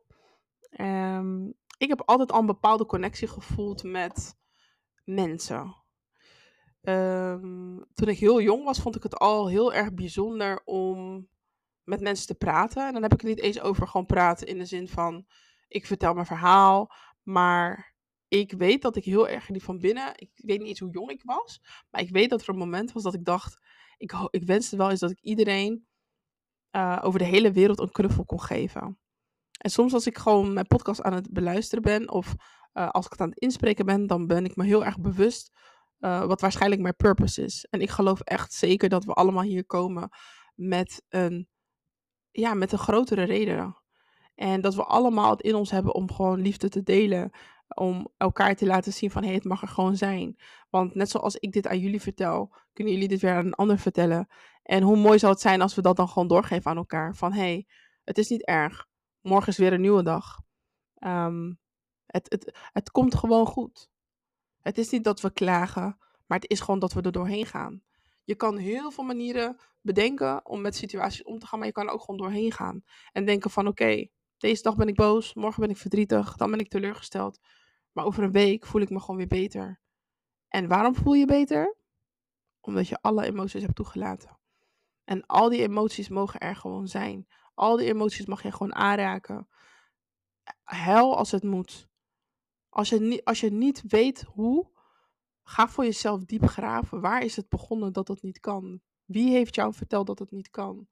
Um, 0.79 1.53
ik 1.77 1.89
heb 1.89 2.01
altijd 2.01 2.31
al 2.31 2.39
een 2.39 2.45
bepaalde 2.45 2.85
connectie 2.85 3.27
gevoeld 3.27 3.83
met 3.83 4.35
mensen. 5.03 5.75
Ehm, 6.81 7.77
toen 7.93 8.07
ik 8.07 8.17
heel 8.17 8.41
jong 8.41 8.63
was, 8.63 8.81
vond 8.81 8.95
ik 8.95 9.03
het 9.03 9.15
al 9.15 9.47
heel 9.49 9.73
erg 9.73 9.93
bijzonder 9.93 10.61
om 10.65 11.27
met 11.83 12.01
mensen 12.01 12.27
te 12.27 12.35
praten. 12.35 12.87
En 12.87 12.93
dan 12.93 13.01
heb 13.01 13.13
ik 13.13 13.21
het 13.21 13.29
niet 13.29 13.41
eens 13.41 13.61
over 13.61 13.87
gewoon 13.87 14.05
praten 14.05 14.47
in 14.47 14.57
de 14.57 14.65
zin 14.65 14.87
van 14.87 15.25
ik 15.67 15.85
vertel 15.85 16.13
mijn 16.13 16.25
verhaal. 16.25 16.91
Maar 17.23 17.94
ik 18.27 18.51
weet 18.51 18.81
dat 18.81 18.95
ik 18.95 19.03
heel 19.03 19.27
erg 19.27 19.45
die 19.45 19.63
van 19.63 19.79
binnen, 19.79 20.11
ik 20.15 20.29
weet 20.35 20.59
niet 20.59 20.67
eens 20.67 20.79
hoe 20.79 20.91
jong 20.91 21.09
ik 21.09 21.21
was, 21.23 21.61
maar 21.89 22.01
ik 22.01 22.09
weet 22.09 22.29
dat 22.29 22.41
er 22.41 22.49
een 22.49 22.57
moment 22.57 22.91
was 22.91 23.03
dat 23.03 23.13
ik 23.13 23.25
dacht, 23.25 23.59
ik, 23.97 24.13
ik 24.29 24.43
wenste 24.43 24.77
wel 24.77 24.89
eens 24.89 24.99
dat 24.99 25.11
ik 25.11 25.19
iedereen 25.21 25.87
uh, 26.71 26.99
over 27.01 27.19
de 27.19 27.25
hele 27.25 27.51
wereld 27.51 27.79
een 27.79 27.91
knuffel 27.91 28.25
kon 28.25 28.41
geven. 28.41 28.99
En 29.57 29.69
soms 29.69 29.93
als 29.93 30.07
ik 30.07 30.17
gewoon 30.17 30.53
mijn 30.53 30.67
podcast 30.67 31.01
aan 31.01 31.13
het 31.13 31.31
beluisteren 31.31 31.83
ben 31.83 32.09
of 32.09 32.35
uh, 32.73 32.89
als 32.89 33.05
ik 33.05 33.11
het 33.11 33.21
aan 33.21 33.29
het 33.29 33.39
inspreken 33.39 33.85
ben, 33.85 34.07
dan 34.07 34.27
ben 34.27 34.45
ik 34.45 34.55
me 34.55 34.65
heel 34.65 34.85
erg 34.85 34.99
bewust 34.99 35.51
uh, 35.99 36.25
wat 36.25 36.41
waarschijnlijk 36.41 36.81
mijn 36.81 36.95
purpose 36.95 37.43
is. 37.43 37.67
En 37.69 37.81
ik 37.81 37.89
geloof 37.89 38.19
echt 38.19 38.53
zeker 38.53 38.89
dat 38.89 39.05
we 39.05 39.13
allemaal 39.13 39.43
hier 39.43 39.65
komen 39.65 40.09
met 40.55 41.03
een, 41.09 41.47
ja, 42.31 42.53
met 42.53 42.71
een 42.71 42.77
grotere 42.77 43.23
reden. 43.23 43.77
En 44.35 44.61
dat 44.61 44.75
we 44.75 44.83
allemaal 44.83 45.29
het 45.29 45.41
in 45.41 45.55
ons 45.55 45.71
hebben 45.71 45.93
om 45.93 46.11
gewoon 46.11 46.41
liefde 46.41 46.69
te 46.69 46.83
delen. 46.83 47.31
Om 47.67 48.07
elkaar 48.17 48.55
te 48.55 48.65
laten 48.65 48.93
zien 48.93 49.11
van 49.11 49.21
hé, 49.21 49.27
hey, 49.27 49.37
het 49.37 49.45
mag 49.45 49.61
er 49.61 49.67
gewoon 49.67 49.95
zijn. 49.95 50.39
Want 50.69 50.95
net 50.95 51.09
zoals 51.09 51.35
ik 51.35 51.51
dit 51.51 51.67
aan 51.67 51.79
jullie 51.79 52.01
vertel, 52.01 52.55
kunnen 52.73 52.93
jullie 52.93 53.07
dit 53.07 53.21
weer 53.21 53.35
aan 53.35 53.45
een 53.45 53.53
ander 53.53 53.79
vertellen. 53.79 54.27
En 54.63 54.83
hoe 54.83 54.97
mooi 54.97 55.19
zou 55.19 55.31
het 55.31 55.41
zijn 55.41 55.61
als 55.61 55.75
we 55.75 55.81
dat 55.81 55.95
dan 55.95 56.09
gewoon 56.09 56.27
doorgeven 56.27 56.71
aan 56.71 56.77
elkaar. 56.77 57.15
Van 57.15 57.33
hé, 57.33 57.39
hey, 57.39 57.67
het 58.03 58.17
is 58.17 58.29
niet 58.29 58.45
erg. 58.45 58.87
Morgen 59.21 59.47
is 59.47 59.57
weer 59.57 59.73
een 59.73 59.81
nieuwe 59.81 60.03
dag. 60.03 60.39
Um, 60.99 61.59
het, 62.05 62.29
het, 62.29 62.57
het 62.73 62.91
komt 62.91 63.15
gewoon 63.15 63.45
goed. 63.45 63.89
Het 64.61 64.77
is 64.77 64.89
niet 64.89 65.03
dat 65.03 65.21
we 65.21 65.31
klagen, 65.31 65.97
maar 66.25 66.39
het 66.39 66.49
is 66.49 66.59
gewoon 66.59 66.79
dat 66.79 66.93
we 66.93 67.01
er 67.01 67.11
doorheen 67.11 67.45
gaan. 67.45 67.83
Je 68.23 68.35
kan 68.35 68.57
heel 68.57 68.91
veel 68.91 69.03
manieren 69.03 69.57
bedenken 69.81 70.45
om 70.45 70.61
met 70.61 70.75
situaties 70.75 71.23
om 71.23 71.39
te 71.39 71.45
gaan, 71.45 71.59
maar 71.59 71.67
je 71.67 71.73
kan 71.73 71.89
ook 71.89 71.99
gewoon 71.99 72.19
doorheen 72.19 72.51
gaan. 72.51 72.83
En 73.11 73.25
denken 73.25 73.49
van 73.49 73.67
oké, 73.67 74.07
deze 74.37 74.61
dag 74.61 74.75
ben 74.75 74.87
ik 74.87 74.95
boos, 74.95 75.33
morgen 75.33 75.61
ben 75.61 75.69
ik 75.69 75.77
verdrietig, 75.77 76.35
dan 76.35 76.51
ben 76.51 76.59
ik 76.59 76.69
teleurgesteld. 76.69 77.39
Maar 77.91 78.05
over 78.05 78.23
een 78.23 78.31
week 78.31 78.65
voel 78.65 78.81
ik 78.81 78.89
me 78.89 78.99
gewoon 78.99 79.17
weer 79.17 79.27
beter. 79.27 79.81
En 80.47 80.67
waarom 80.67 80.95
voel 80.95 81.13
je 81.13 81.25
beter? 81.25 81.75
Omdat 82.61 82.87
je 82.87 83.01
alle 83.01 83.25
emoties 83.25 83.61
hebt 83.61 83.75
toegelaten. 83.75 84.39
En 85.03 85.25
al 85.25 85.49
die 85.49 85.61
emoties 85.61 86.09
mogen 86.09 86.39
er 86.39 86.55
gewoon 86.55 86.87
zijn. 86.87 87.27
Al 87.53 87.77
die 87.77 87.87
emoties 87.87 88.25
mag 88.25 88.43
je 88.43 88.51
gewoon 88.51 88.75
aanraken. 88.75 89.47
Hel 90.63 91.17
als 91.17 91.31
het 91.31 91.43
moet. 91.43 91.87
Als 92.69 92.89
je, 92.89 92.99
niet, 92.99 93.23
als 93.23 93.39
je 93.39 93.51
niet 93.51 93.83
weet 93.87 94.21
hoe, 94.21 94.71
ga 95.43 95.67
voor 95.67 95.83
jezelf 95.83 96.23
diep 96.23 96.47
graven. 96.47 97.01
Waar 97.01 97.21
is 97.21 97.35
het 97.35 97.49
begonnen 97.49 97.93
dat 97.93 98.07
dat 98.07 98.21
niet 98.21 98.39
kan? 98.39 98.81
Wie 99.05 99.31
heeft 99.31 99.55
jou 99.55 99.73
verteld 99.73 100.07
dat 100.07 100.19
het 100.19 100.31
niet 100.31 100.49
kan? 100.49 100.87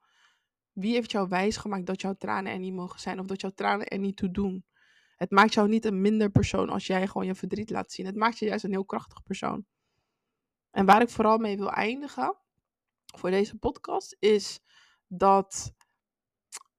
Wie 0.74 0.94
heeft 0.94 1.12
jou 1.12 1.28
wijsgemaakt 1.30 1.86
dat 1.86 2.02
jouw 2.02 2.14
tranen 2.14 2.52
er 2.52 2.60
niet 2.60 2.74
mogen 2.74 3.00
zijn 3.00 3.20
of 3.20 3.26
dat 3.26 3.42
jouw 3.42 3.52
tranen 3.56 3.88
er 3.88 4.00
niet 4.00 4.18
toe 4.18 4.32
doen? 4.32 4.66
Het 5.18 5.32
maakt 5.32 5.54
jou 5.54 5.70
niet 5.70 5.86
een 5.86 6.02
minder 6.02 6.30
persoon 6.30 6.70
als 6.70 6.88
jij 6.88 7.08
gewoon 7.08 7.26
je 7.26 7.36
verdriet 7.36 7.70
laat 7.70 7.92
zien. 7.92 8.06
Het 8.06 8.16
maakt 8.16 8.40
je 8.40 8.46
juist 8.46 8.64
een 8.64 8.72
heel 8.72 8.86
krachtig 8.86 9.24
persoon. 9.24 9.66
En 10.72 10.86
waar 10.86 11.02
ik 11.02 11.10
vooral 11.10 11.38
mee 11.38 11.58
wil 11.58 11.72
eindigen 11.72 12.38
voor 13.18 13.30
deze 13.30 13.58
podcast 13.58 14.16
is 14.20 14.60
dat 15.08 15.74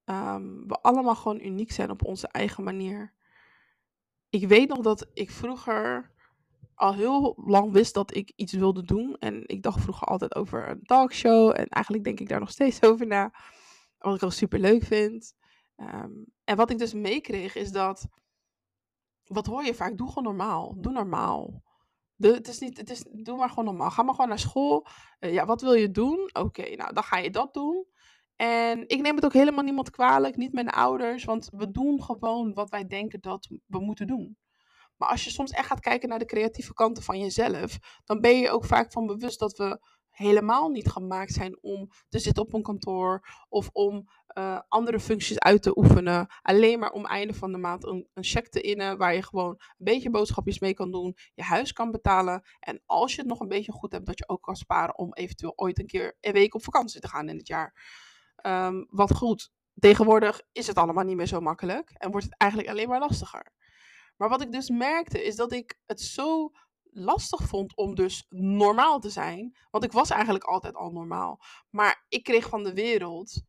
um, 0.05 0.67
we 0.67 0.81
allemaal 0.81 1.15
gewoon 1.15 1.41
uniek 1.41 1.71
zijn 1.71 1.89
op 1.89 2.05
onze 2.05 2.27
eigen 2.27 2.63
manier. 2.63 3.13
Ik 4.29 4.47
weet 4.47 4.69
nog 4.69 4.79
dat 4.79 5.09
ik 5.13 5.31
vroeger 5.31 6.11
al 6.75 6.93
heel 6.93 7.33
lang 7.45 7.71
wist 7.71 7.93
dat 7.93 8.15
ik 8.15 8.33
iets 8.35 8.53
wilde 8.53 8.83
doen. 8.83 9.15
En 9.19 9.43
ik 9.47 9.63
dacht 9.63 9.81
vroeger 9.81 10.07
altijd 10.07 10.35
over 10.35 10.69
een 10.69 10.83
talkshow. 10.83 11.49
En 11.49 11.67
eigenlijk 11.67 12.03
denk 12.03 12.19
ik 12.19 12.29
daar 12.29 12.39
nog 12.39 12.51
steeds 12.51 12.83
over 12.83 13.07
na. 13.07 13.33
Wat 13.97 14.15
ik 14.15 14.21
al 14.21 14.31
super 14.31 14.59
leuk 14.59 14.83
vind. 14.83 15.33
Um, 15.75 16.25
en 16.43 16.55
wat 16.55 16.69
ik 16.69 16.77
dus 16.77 16.93
meekreeg 16.93 17.55
is 17.55 17.71
dat. 17.71 18.07
Wat 19.23 19.45
hoor 19.45 19.63
je 19.63 19.75
vaak? 19.75 19.97
Doe 19.97 20.07
gewoon 20.07 20.23
normaal. 20.23 20.75
Doe 20.81 20.91
normaal. 20.91 21.63
De, 22.15 22.33
het 22.33 22.47
is 22.47 22.59
niet, 22.59 22.77
het 22.77 22.89
is, 22.89 23.05
doe 23.11 23.37
maar 23.37 23.49
gewoon 23.49 23.65
normaal. 23.65 23.91
Ga 23.91 24.03
maar 24.03 24.13
gewoon 24.13 24.29
naar 24.29 24.39
school. 24.39 24.87
Uh, 25.19 25.33
ja, 25.33 25.45
wat 25.45 25.61
wil 25.61 25.73
je 25.73 25.91
doen? 25.91 26.29
Oké, 26.33 26.75
nou 26.75 26.93
dan 26.93 27.03
ga 27.03 27.17
je 27.17 27.29
dat 27.29 27.53
doen. 27.53 27.85
En 28.35 28.87
ik 28.87 29.01
neem 29.01 29.15
het 29.15 29.25
ook 29.25 29.33
helemaal 29.33 29.63
niemand 29.63 29.89
kwalijk, 29.89 30.35
niet 30.35 30.53
mijn 30.53 30.69
ouders, 30.69 31.23
want 31.23 31.49
we 31.53 31.71
doen 31.71 32.03
gewoon 32.03 32.53
wat 32.53 32.69
wij 32.69 32.87
denken 32.87 33.21
dat 33.21 33.47
we 33.65 33.79
moeten 33.79 34.07
doen. 34.07 34.37
Maar 34.97 35.09
als 35.09 35.23
je 35.23 35.29
soms 35.29 35.51
echt 35.51 35.67
gaat 35.67 35.79
kijken 35.79 36.09
naar 36.09 36.19
de 36.19 36.25
creatieve 36.25 36.73
kanten 36.73 37.03
van 37.03 37.19
jezelf, 37.19 37.77
dan 38.05 38.21
ben 38.21 38.39
je 38.39 38.49
ook 38.49 38.65
vaak 38.65 38.91
van 38.91 39.05
bewust 39.05 39.39
dat 39.39 39.57
we 39.57 39.79
helemaal 40.15 40.69
niet 40.69 40.87
gemaakt 40.87 41.33
zijn 41.33 41.57
om 41.61 41.89
te 42.09 42.19
zitten 42.19 42.43
op 42.43 42.53
een 42.53 42.61
kantoor 42.61 43.27
of 43.49 43.69
om 43.71 44.09
uh, 44.37 44.59
andere 44.67 44.99
functies 44.99 45.39
uit 45.39 45.61
te 45.61 45.77
oefenen. 45.77 46.27
Alleen 46.41 46.79
maar 46.79 46.91
om 46.91 47.05
einde 47.05 47.33
van 47.33 47.51
de 47.51 47.57
maand 47.57 47.85
een, 47.85 48.07
een 48.13 48.23
check 48.23 48.47
te 48.47 48.61
innen 48.61 48.97
waar 48.97 49.15
je 49.15 49.23
gewoon 49.23 49.49
een 49.49 49.75
beetje 49.77 50.09
boodschapjes 50.09 50.59
mee 50.59 50.73
kan 50.73 50.91
doen, 50.91 51.15
je 51.33 51.43
huis 51.43 51.73
kan 51.73 51.91
betalen. 51.91 52.41
En 52.59 52.81
als 52.85 53.15
je 53.15 53.21
het 53.21 53.29
nog 53.29 53.39
een 53.39 53.47
beetje 53.47 53.71
goed 53.71 53.91
hebt, 53.91 54.05
dat 54.05 54.17
je 54.17 54.27
ook 54.27 54.41
kan 54.41 54.55
sparen 54.55 54.97
om 54.97 55.13
eventueel 55.13 55.53
ooit 55.55 55.79
een 55.79 55.87
keer 55.87 56.17
een 56.21 56.33
week 56.33 56.55
op 56.55 56.63
vakantie 56.63 57.01
te 57.01 57.07
gaan 57.07 57.29
in 57.29 57.37
het 57.37 57.47
jaar. 57.47 57.73
Um, 58.45 58.87
wat 58.89 59.15
goed, 59.15 59.51
tegenwoordig 59.79 60.41
is 60.51 60.67
het 60.67 60.77
allemaal 60.77 61.03
niet 61.03 61.15
meer 61.15 61.27
zo 61.27 61.39
makkelijk 61.39 61.89
en 61.89 62.11
wordt 62.11 62.25
het 62.25 62.37
eigenlijk 62.37 62.71
alleen 62.71 62.89
maar 62.89 62.99
lastiger. 62.99 63.53
Maar 64.17 64.29
wat 64.29 64.41
ik 64.41 64.51
dus 64.51 64.69
merkte 64.69 65.23
is 65.23 65.35
dat 65.35 65.51
ik 65.51 65.79
het 65.85 66.01
zo 66.01 66.51
lastig 66.95 67.41
vond 67.47 67.75
om 67.75 67.95
dus 67.95 68.25
normaal 68.29 68.99
te 68.99 69.09
zijn. 69.09 69.57
Want 69.69 69.83
ik 69.83 69.91
was 69.91 70.09
eigenlijk 70.09 70.43
altijd 70.43 70.75
al 70.75 70.91
normaal. 70.91 71.41
Maar 71.69 72.05
ik 72.09 72.23
kreeg 72.23 72.49
van 72.49 72.63
de 72.63 72.73
wereld, 72.73 73.43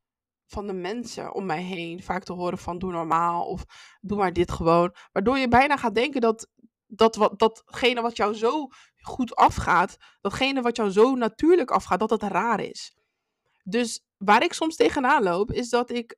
van 0.47 0.67
de 0.67 0.73
mensen 0.73 1.35
om 1.35 1.47
mij 1.47 1.63
heen, 1.63 2.03
vaak 2.03 2.25
te 2.25 2.33
horen 2.33 2.59
van 2.59 2.79
doe 2.79 2.93
normaal 2.93 3.47
of 3.47 3.65
doe 4.01 4.19
maar 4.19 4.33
dit 4.33 4.51
gewoon. 4.51 4.95
Waardoor 5.13 5.39
je 5.39 5.49
bijna 5.49 5.77
gaat 5.77 5.95
denken 5.95 6.21
dat, 6.21 6.49
dat 6.87 7.17
wat, 7.17 7.39
datgene 7.39 8.01
wat 8.01 8.17
jou 8.17 8.35
zo 8.35 8.69
goed 8.97 9.35
afgaat, 9.35 9.97
datgene 10.21 10.63
wat 10.63 10.77
jou 10.77 10.91
zo 10.91 11.15
natuurlijk 11.15 11.71
afgaat, 11.71 11.99
dat 11.99 12.11
het 12.11 12.23
raar 12.23 12.61
is. 12.61 12.97
Dus 13.65 14.05
waar 14.17 14.43
ik 14.43 14.53
soms 14.53 14.77
tegenaan 14.77 15.23
loop, 15.23 15.53
is 15.53 15.69
dat 15.69 15.91
ik 15.91 16.17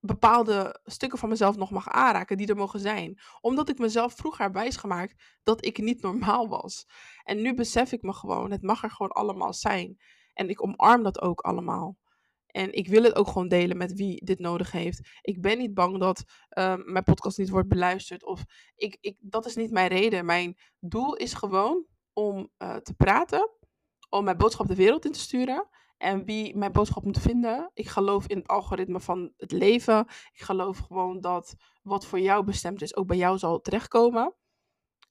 bepaalde 0.00 0.80
stukken 0.84 1.18
van 1.18 1.28
mezelf 1.28 1.56
nog 1.56 1.70
mag 1.70 1.88
aanraken 1.88 2.36
die 2.36 2.46
er 2.46 2.56
mogen 2.56 2.80
zijn. 2.80 3.20
Omdat 3.40 3.68
ik 3.68 3.78
mezelf 3.78 4.14
vroeger 4.14 4.44
heb 4.44 4.52
wijsgemaakt 4.52 5.38
dat 5.42 5.64
ik 5.64 5.78
niet 5.78 6.02
normaal 6.02 6.48
was. 6.48 6.86
En 7.22 7.42
nu 7.42 7.54
besef 7.54 7.92
ik 7.92 8.02
me 8.02 8.12
gewoon, 8.12 8.50
het 8.50 8.62
mag 8.62 8.82
er 8.82 8.90
gewoon 8.90 9.12
allemaal 9.12 9.52
zijn. 9.52 9.96
En 10.34 10.48
ik 10.48 10.62
omarm 10.62 11.02
dat 11.02 11.20
ook 11.20 11.40
allemaal. 11.40 11.98
En 12.46 12.72
ik 12.72 12.88
wil 12.88 13.02
het 13.02 13.14
ook 13.14 13.26
gewoon 13.26 13.48
delen 13.48 13.76
met 13.76 13.94
wie 13.94 14.24
dit 14.24 14.38
nodig 14.38 14.72
heeft. 14.72 15.08
Ik 15.20 15.40
ben 15.40 15.58
niet 15.58 15.74
bang 15.74 15.98
dat 15.98 16.24
uh, 16.58 16.74
mijn 16.84 17.04
podcast 17.04 17.38
niet 17.38 17.48
wordt 17.48 17.68
beluisterd. 17.68 18.24
Of 18.24 18.44
ik, 18.74 18.96
ik, 19.00 19.16
dat 19.20 19.46
is 19.46 19.56
niet 19.56 19.70
mijn 19.70 19.88
reden. 19.88 20.24
Mijn 20.24 20.56
doel 20.78 21.14
is 21.14 21.34
gewoon 21.34 21.86
om 22.12 22.50
uh, 22.58 22.76
te 22.76 22.94
praten. 22.94 23.50
Om 24.08 24.24
mijn 24.24 24.36
boodschap 24.36 24.66
de 24.66 24.74
wereld 24.74 25.04
in 25.04 25.12
te 25.12 25.18
sturen. 25.18 25.68
En 26.00 26.24
wie 26.24 26.56
mijn 26.56 26.72
boodschap 26.72 27.04
moet 27.04 27.18
vinden, 27.18 27.70
ik 27.74 27.88
geloof 27.88 28.26
in 28.26 28.38
het 28.38 28.48
algoritme 28.48 29.00
van 29.00 29.32
het 29.36 29.52
leven. 29.52 30.00
Ik 30.32 30.40
geloof 30.40 30.78
gewoon 30.78 31.20
dat 31.20 31.54
wat 31.82 32.06
voor 32.06 32.20
jou 32.20 32.44
bestemd 32.44 32.82
is, 32.82 32.96
ook 32.96 33.06
bij 33.06 33.16
jou 33.16 33.38
zal 33.38 33.60
terechtkomen. 33.60 34.34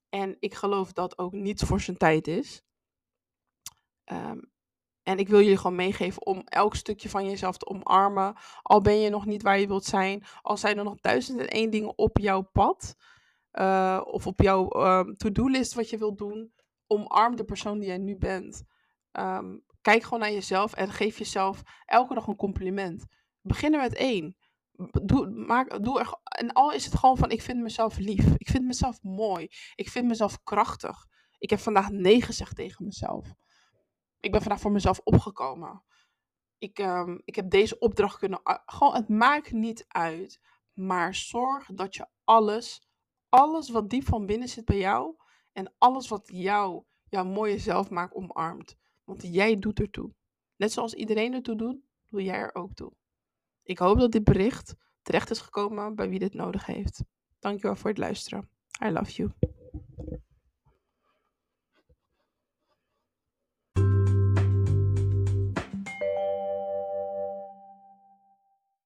En 0.10 0.36
ik 0.40 0.54
geloof 0.54 0.94
dat 0.94 1.18
ook 1.18 1.32
niets 1.32 1.64
voor 1.64 1.82
zijn 1.82 1.98
tijd 1.98 2.28
is. 2.28 2.64
Um, 4.06 4.52
en 5.04 5.18
ik 5.18 5.28
wil 5.28 5.40
jullie 5.40 5.58
gewoon 5.58 5.76
meegeven 5.76 6.26
om 6.26 6.42
elk 6.46 6.76
stukje 6.76 7.10
van 7.10 7.26
jezelf 7.26 7.58
te 7.58 7.68
omarmen. 7.68 8.36
Al 8.62 8.82
ben 8.82 9.00
je 9.00 9.10
nog 9.10 9.26
niet 9.26 9.42
waar 9.42 9.60
je 9.60 9.68
wilt 9.68 9.86
zijn. 9.86 10.24
Al 10.42 10.58
zijn 10.58 10.78
er 10.78 10.84
nog 10.84 11.00
duizend 11.00 11.40
en 11.40 11.48
één 11.48 11.70
dingen 11.70 11.98
op 11.98 12.18
jouw 12.18 12.42
pad. 12.42 12.96
Uh, 13.52 14.02
of 14.04 14.28
op 14.28 14.42
jouw 14.42 14.86
um, 14.86 15.16
to-do-list 15.18 15.74
wat 15.74 15.90
je 15.90 15.98
wilt 15.98 16.18
doen. 16.18 16.54
Omarm 16.88 17.36
de 17.36 17.44
persoon 17.44 17.80
die 17.80 17.88
jij 17.88 17.98
nu 17.98 18.18
bent. 18.18 18.64
Um, 19.12 19.64
kijk 19.90 20.04
gewoon 20.04 20.20
naar 20.20 20.32
jezelf 20.32 20.74
en 20.74 20.92
geef 20.92 21.18
jezelf 21.18 21.64
elke 21.86 22.14
dag 22.14 22.28
een 22.28 22.36
compliment. 22.36 23.06
Begin 23.42 23.74
er 23.74 23.80
met 23.80 23.96
één. 23.96 24.38
Doe, 25.04 25.30
maak, 25.30 25.84
doe 25.84 26.00
er, 26.00 26.20
en 26.24 26.52
al 26.52 26.72
is 26.72 26.86
het 26.86 26.96
gewoon 26.96 27.18
van, 27.18 27.32
ik 27.32 27.42
vind 27.42 27.62
mezelf 27.62 27.98
lief. 27.98 28.34
Ik 28.38 28.48
vind 28.48 28.66
mezelf 28.66 29.02
mooi. 29.02 29.48
Ik 29.76 29.90
vind 29.90 30.08
mezelf 30.08 30.44
krachtig. 30.44 31.06
Ik 31.38 31.50
heb 31.50 31.60
vandaag 31.60 31.90
nee 31.90 32.22
gezegd 32.22 32.56
tegen 32.56 32.86
mezelf. 32.86 33.34
Ik 34.20 34.32
ben 34.32 34.42
vandaag 34.42 34.60
voor 34.60 34.72
mezelf 34.72 35.00
opgekomen. 35.04 35.84
Ik, 36.58 36.80
um, 36.80 37.22
ik 37.26 37.36
heb 37.36 37.50
deze 37.50 37.80
opdracht 37.80 38.18
kunnen... 38.18 38.42
Gewoon, 38.66 38.96
het 38.96 39.10
maakt 39.10 39.52
niet 39.52 39.86
uit. 39.88 40.40
Maar 40.74 41.16
zorg 41.16 41.70
dat 41.74 41.96
je 41.96 42.08
alles, 42.24 42.90
alles 43.30 43.70
wat 43.70 43.90
diep 43.90 44.06
van 44.06 44.26
binnen 44.26 44.48
zit 44.48 44.66
bij 44.66 44.78
jou... 44.78 45.16
en 45.52 45.74
alles 45.78 46.08
wat 46.08 46.30
jou, 46.34 46.84
jouw 47.10 47.26
mooie 47.26 47.60
zelf 47.60 47.90
maakt, 47.90 48.14
omarmt. 48.14 48.79
Want 49.10 49.24
jij 49.34 49.60
doet 49.60 49.80
ertoe. 49.80 50.14
Net 50.56 50.72
zoals 50.72 50.94
iedereen 50.94 51.34
ertoe 51.34 51.56
doet, 51.56 51.78
doe 52.10 52.24
jij 52.24 52.36
er 52.36 52.56
ook 52.56 52.74
toe. 52.74 52.92
Ik 53.64 53.78
hoop 53.78 54.00
dat 54.00 54.12
dit 54.12 54.24
bericht 54.24 54.76
terecht 55.02 55.30
is 55.30 55.40
gekomen 55.40 55.96
bij 55.96 56.10
wie 56.10 56.20
dit 56.20 56.34
nodig 56.34 56.66
heeft. 56.66 57.04
Dankjewel 57.40 57.76
voor 57.76 57.90
het 57.90 58.00
luisteren. 58.00 58.50
I 58.86 58.90
love 58.90 59.12
you. 59.12 59.32